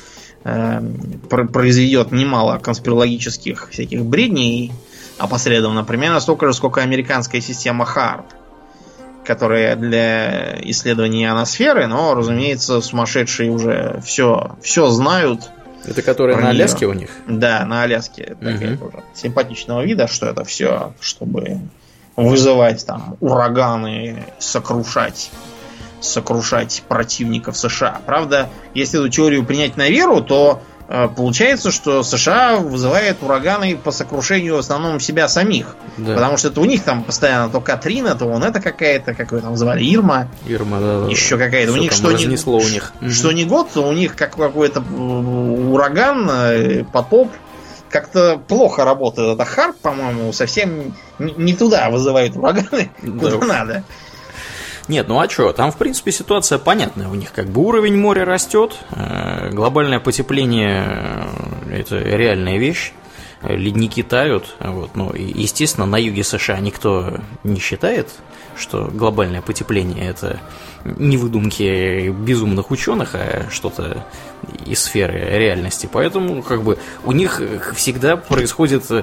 [0.44, 0.80] э,
[1.28, 4.72] произведет немало конспирологических всяких бредней
[5.18, 5.84] опосредованно.
[5.84, 8.24] Примерно столько же, сколько американская система HARP,
[9.24, 15.50] которая для исследования ионосферы, но, разумеется, сумасшедшие уже все, все знают.
[15.84, 17.10] Это которые на Аляске у них?
[17.26, 18.36] Да, на Аляске.
[18.40, 18.90] Такая угу.
[18.90, 21.60] тоже симпатичного вида, что это все, чтобы
[22.16, 25.30] вызывать там ураганы, сокрушать
[26.04, 28.00] сокрушать противников США.
[28.06, 33.92] Правда, если эту теорию принять на веру, то э, получается, что США вызывает ураганы по
[33.92, 35.76] сокрушению в основном себя самих.
[35.96, 36.14] Да.
[36.14, 39.40] Потому что это у них там постоянно то Катрина, то вон это какая-то, как ее
[39.40, 40.28] там звали, Ирма.
[40.46, 41.06] Ирма, да.
[41.08, 41.72] Еще какая-то.
[41.72, 42.92] У них что не, у них.
[43.10, 47.30] что не год, то у них как какой-то ураган, э, потоп,
[47.92, 53.46] как-то плохо работает эта харп, по-моему, совсем не туда вызывает ураганы, куда да.
[53.46, 53.84] надо.
[54.88, 57.08] Нет, ну а что, там в принципе ситуация понятная.
[57.08, 61.28] У них как бы уровень моря растет, э, глобальное потепление
[61.66, 62.92] э, это реальная вещь,
[63.42, 68.08] ледники тают, вот, ну, естественно, на юге США никто не считает,
[68.56, 70.40] что глобальное потепление это
[70.84, 74.04] не выдумки безумных ученых, а что-то
[74.66, 75.88] из сферы реальности.
[75.90, 77.40] Поэтому как бы у них
[77.74, 79.02] всегда происходит э,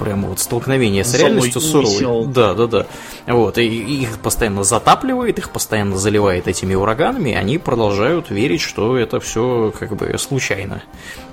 [0.00, 2.26] прямо вот столкновение с реальностью суровой.
[2.26, 2.86] Да, да, да.
[3.26, 8.96] Вот, и их постоянно затапливает, их постоянно заливает этими ураганами, и они продолжают верить, что
[8.96, 10.82] это все как бы случайно.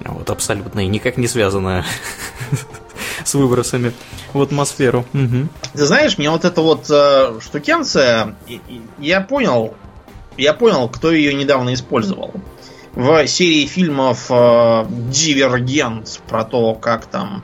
[0.03, 1.85] Вот, абсолютно и никак не связано
[3.27, 3.93] с выбросами
[4.33, 5.05] в атмосферу.
[5.13, 5.49] Угу.
[5.73, 8.35] Ты знаешь, мне вот эта вот э, штукенция,
[8.99, 9.73] я понял,
[10.37, 12.33] я понял, кто ее недавно использовал.
[12.93, 17.43] в серии фильмов э, Дивергент про то, как там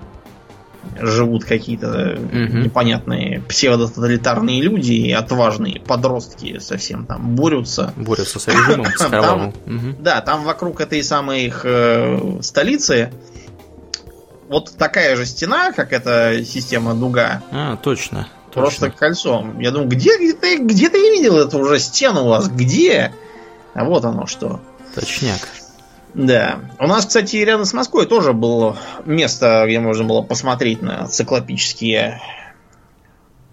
[1.00, 2.58] живут какие-то угу.
[2.58, 7.94] непонятные псевдототалитарные люди и отважные подростки совсем там борются.
[7.96, 9.96] Борются с режимом, с там, угу.
[10.00, 13.12] Да, там вокруг этой самой их э, столицы
[14.50, 17.42] вот такая же стена, как эта система дуга.
[17.52, 18.28] А, точно.
[18.54, 18.98] Просто точно.
[18.98, 19.60] кольцом.
[19.60, 22.50] Я думаю, где, где, ты, где ты видел эту уже стену у вас?
[22.50, 23.14] Где?
[23.74, 24.62] А вот оно что.
[24.94, 25.40] Точняк.
[26.14, 26.60] Да.
[26.80, 32.22] У нас, кстати, рядом с Москвой тоже было место, где можно было посмотреть на циклопические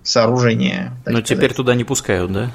[0.03, 0.93] сооружения.
[1.07, 1.27] Но сказать.
[1.27, 2.51] теперь туда не пускают, да?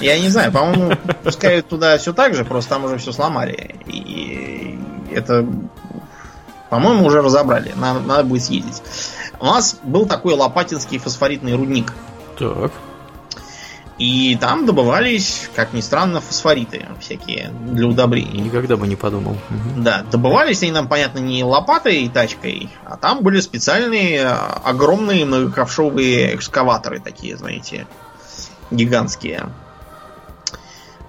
[0.00, 0.92] Я не знаю, по-моему,
[1.24, 3.74] пускают туда все так же, просто там уже все сломали.
[3.86, 4.78] И
[5.12, 5.46] это,
[6.74, 7.72] по-моему, уже разобрали.
[7.76, 8.82] Надо, надо будет съездить.
[9.38, 11.92] У нас был такой лопатинский фосфоритный рудник.
[12.36, 12.72] Так.
[13.96, 18.40] И там добывались, как ни странно, фосфориты всякие для удобрений.
[18.40, 19.36] Никогда бы не подумал.
[19.76, 25.24] Да, добывались они нам, понятно, не лопатой и тачкой, а там были специальные а, огромные
[25.24, 27.86] многоковшовые экскаваторы такие, знаете,
[28.72, 29.48] гигантские.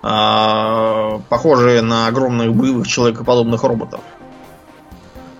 [0.04, 4.02] А, похожие на огромных боевых человекоподобных роботов.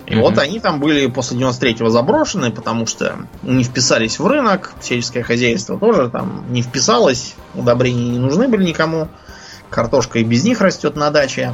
[0.06, 0.20] И mm-hmm.
[0.20, 5.78] вот они там были после 93-го заброшены, потому что не вписались в рынок, сельское хозяйство
[5.78, 9.08] тоже там не вписалось, удобрения не нужны были никому,
[9.68, 11.52] картошка и без них растет на даче.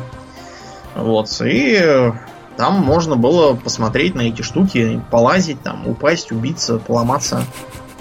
[0.95, 2.13] Вот, и
[2.59, 7.45] там можно было посмотреть на эти штуки, полазить, там, упасть, убиться, поломаться.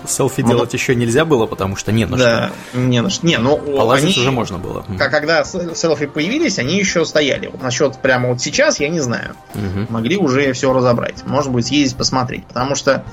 [0.06, 0.56] Селфи Много...
[0.56, 2.80] делать еще нельзя было, потому что не на да, что.
[2.80, 3.26] не на что.
[3.26, 4.86] Не, ну, Полазить они, уже можно было.
[4.98, 7.48] Когда селфи появились, они еще стояли.
[7.48, 9.36] Вот насчет прямо вот сейчас, я не знаю.
[9.54, 9.88] Угу.
[9.90, 11.26] Могли уже все разобрать.
[11.26, 12.46] Может быть, съездить посмотреть.
[12.46, 13.06] Потому что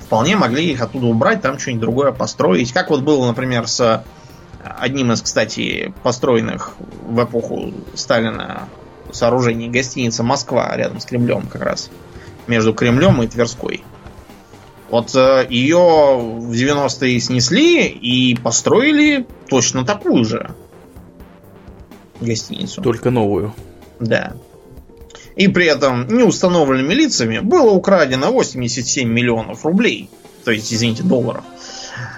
[0.00, 2.72] вполне могли их оттуда убрать, там что-нибудь другое построить.
[2.72, 4.04] Как вот было, например, с
[4.62, 6.74] одним из, кстати, построенных
[7.06, 8.68] в эпоху Сталина
[9.12, 11.90] сооружений гостиница Москва рядом с Кремлем как раз.
[12.46, 13.82] Между Кремлем и Тверской.
[14.90, 20.54] Вот э, ее в 90-е снесли и построили точно такую же
[22.20, 22.82] гостиницу.
[22.82, 23.52] Только новую.
[23.98, 24.34] Да.
[25.34, 30.08] И при этом неустановленными лицами было украдено 87 миллионов рублей.
[30.44, 31.44] То есть, извините, долларов.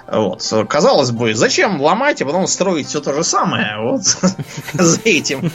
[0.07, 0.43] Вот.
[0.69, 3.79] Казалось бы, зачем ломать, а потом строить все то же самое?
[3.81, 4.03] Вот
[4.73, 5.51] за этим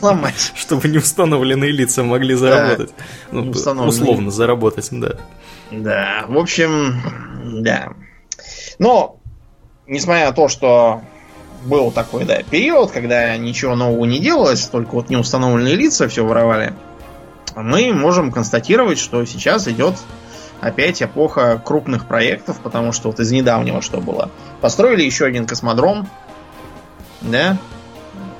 [0.00, 0.52] ломать.
[0.54, 2.90] Чтобы неустановленные лица могли заработать.
[3.30, 5.16] Ну, условно заработать, да.
[5.70, 7.00] Да, в общем,
[7.62, 7.92] да.
[8.78, 9.20] Но,
[9.86, 11.02] несмотря на то, что
[11.64, 16.72] был такой, да, период, когда ничего нового не делалось, только вот неустановленные лица все воровали,
[17.54, 19.94] мы можем констатировать, что сейчас идет
[20.60, 24.30] опять эпоха крупных проектов, потому что вот из недавнего что было?
[24.60, 26.08] Построили еще один космодром,
[27.20, 27.58] да,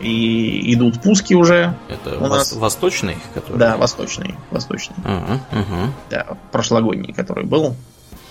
[0.00, 1.76] и идут пуски уже.
[1.88, 3.58] Это у нас восточный, который.
[3.58, 4.96] Да, восточный, восточный.
[5.04, 5.90] Uh-huh, uh-huh.
[6.10, 7.74] Да, прошлогодний, который был.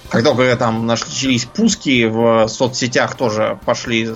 [0.09, 4.15] Как только там начались пуски, в соцсетях тоже пошли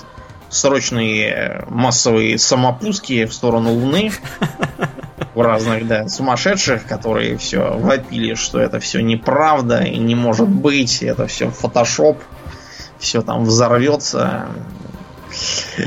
[0.49, 4.11] срочные массовые самопуски в сторону Луны.
[5.33, 11.01] У разных, да, сумасшедших, которые все вопили, что это все неправда и не может быть,
[11.01, 12.21] это все фотошоп,
[12.99, 14.47] все там взорвется.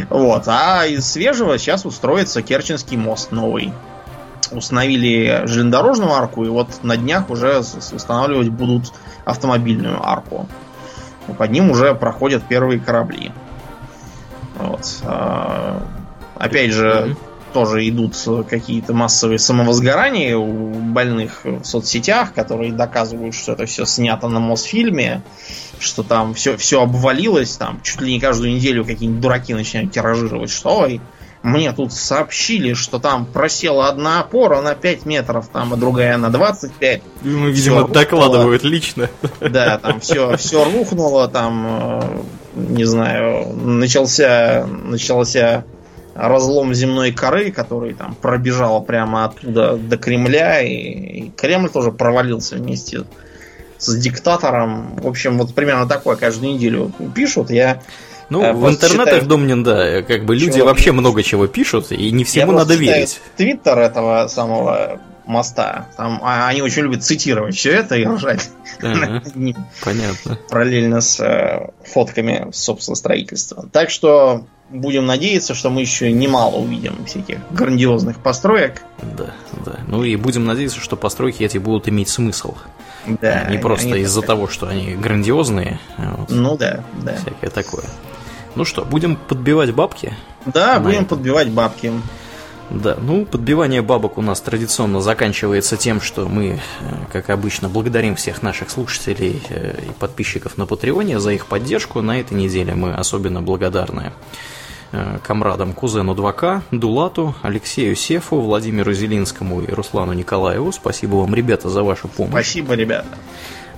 [0.09, 0.45] Вот.
[0.47, 3.73] А из свежего сейчас устроится Керченский мост новый.
[4.51, 8.93] Установили железнодорожную арку, и вот на днях уже устанавливать будут
[9.25, 10.49] автомобильную арку.
[11.29, 13.33] И под ним уже проходят первые корабли.
[14.57, 15.01] Вот.
[15.05, 15.83] А,
[16.37, 17.17] опять же,
[17.55, 18.17] тоже идут
[18.49, 25.23] какие-то массовые самовозгорания у больных в соцсетях, которые доказывают, что это все снято на Мосфильме
[25.81, 30.51] что там все, все обвалилось, там чуть ли не каждую неделю какие-нибудь дураки начинают тиражировать,
[30.51, 31.01] что ой,
[31.43, 36.31] мне тут сообщили, что там просела одна опора на 5 метров, там, а другая на
[36.31, 37.03] 25.
[37.23, 38.73] Ну, видимо, все докладывают рухнуло.
[38.73, 39.11] лично.
[39.41, 41.67] Да, там все, все рухнуло, там,
[42.01, 42.23] э,
[42.55, 45.65] не знаю, начался, начался
[46.15, 52.57] разлом земной коры, который там пробежал прямо оттуда до Кремля, и, и Кремль тоже провалился
[52.57, 53.05] вместе
[53.79, 54.97] с диктатором.
[54.97, 57.51] В общем, вот примерно такое каждую неделю пишут.
[57.51, 57.83] Я
[58.31, 62.11] ну, э, в интернетах, считаю, Домнин, да, как бы люди вообще много чего пишут, и
[62.11, 63.21] не всему я надо верить.
[63.37, 65.89] Твиттер этого самого моста.
[65.97, 68.51] Там а, они очень любят цитировать все это и ржать.
[68.81, 70.39] понятно.
[70.49, 73.69] Параллельно с э, фотками, собственно, строительства.
[73.73, 78.83] Так что будем надеяться, что мы еще немало увидим всяких грандиозных построек.
[79.03, 79.33] Да,
[79.65, 79.81] да.
[79.87, 82.55] Ну и будем надеяться, что постройки эти будут иметь смысл.
[83.07, 83.45] Да.
[83.51, 85.79] Не просто из-за того, что они грандиозные.
[85.97, 86.31] А вот.
[86.31, 87.15] Ну да, да.
[87.17, 87.85] Всякое такое.
[88.55, 90.15] Ну что, будем подбивать бабки?
[90.47, 91.11] Да, будем это.
[91.11, 91.93] подбивать бабки.
[92.71, 96.59] Да, ну, подбивание бабок у нас традиционно заканчивается тем, что мы, э,
[97.13, 102.01] как обычно, благодарим всех наших слушателей э, и подписчиков на Патреоне за их поддержку.
[102.01, 104.13] На этой неделе мы особенно благодарны
[104.93, 110.73] э, комрадам кузену 2К, Дулату, Алексею Сефу, Владимиру Зелинскому и Руслану Николаеву.
[110.73, 112.33] Спасибо вам, ребята, за вашу помощь.
[112.33, 113.09] Спасибо, ребята.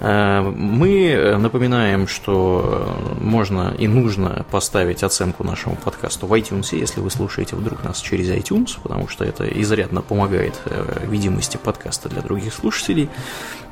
[0.00, 7.10] Э, мы напоминаем, что можно и нужно поставить оценку нашему подкасту в iTunes, если вы
[7.10, 12.54] слушаете вдруг нас через iTunes, потому что это изрядно помогает э, видимости подкаста для других
[12.54, 13.08] слушателей.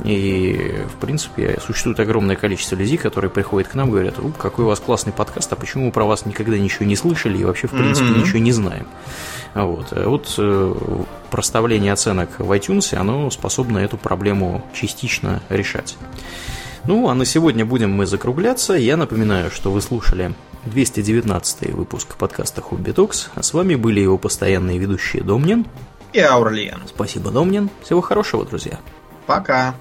[0.05, 4.69] И, в принципе, существует огромное количество людей, которые приходят к нам и говорят, какой у
[4.69, 7.73] вас классный подкаст, а почему мы про вас никогда ничего не слышали и вообще, в
[7.73, 8.21] принципе, mm-hmm.
[8.21, 8.87] ничего не знаем.
[9.55, 15.97] Вот, э, вот проставление оценок в iTunes, оно способно эту проблему частично решать.
[16.87, 18.75] Ну, а на сегодня будем мы закругляться.
[18.75, 20.35] Я напоминаю, что вы слушали
[20.67, 25.67] 219 выпуск подкаста Хобби Токс, а с вами были его постоянные ведущие Домнин
[26.13, 26.83] и Аурлиен.
[26.87, 27.71] Спасибо, Домнин.
[27.83, 28.79] Всего хорошего, друзья.
[29.27, 29.75] Пока.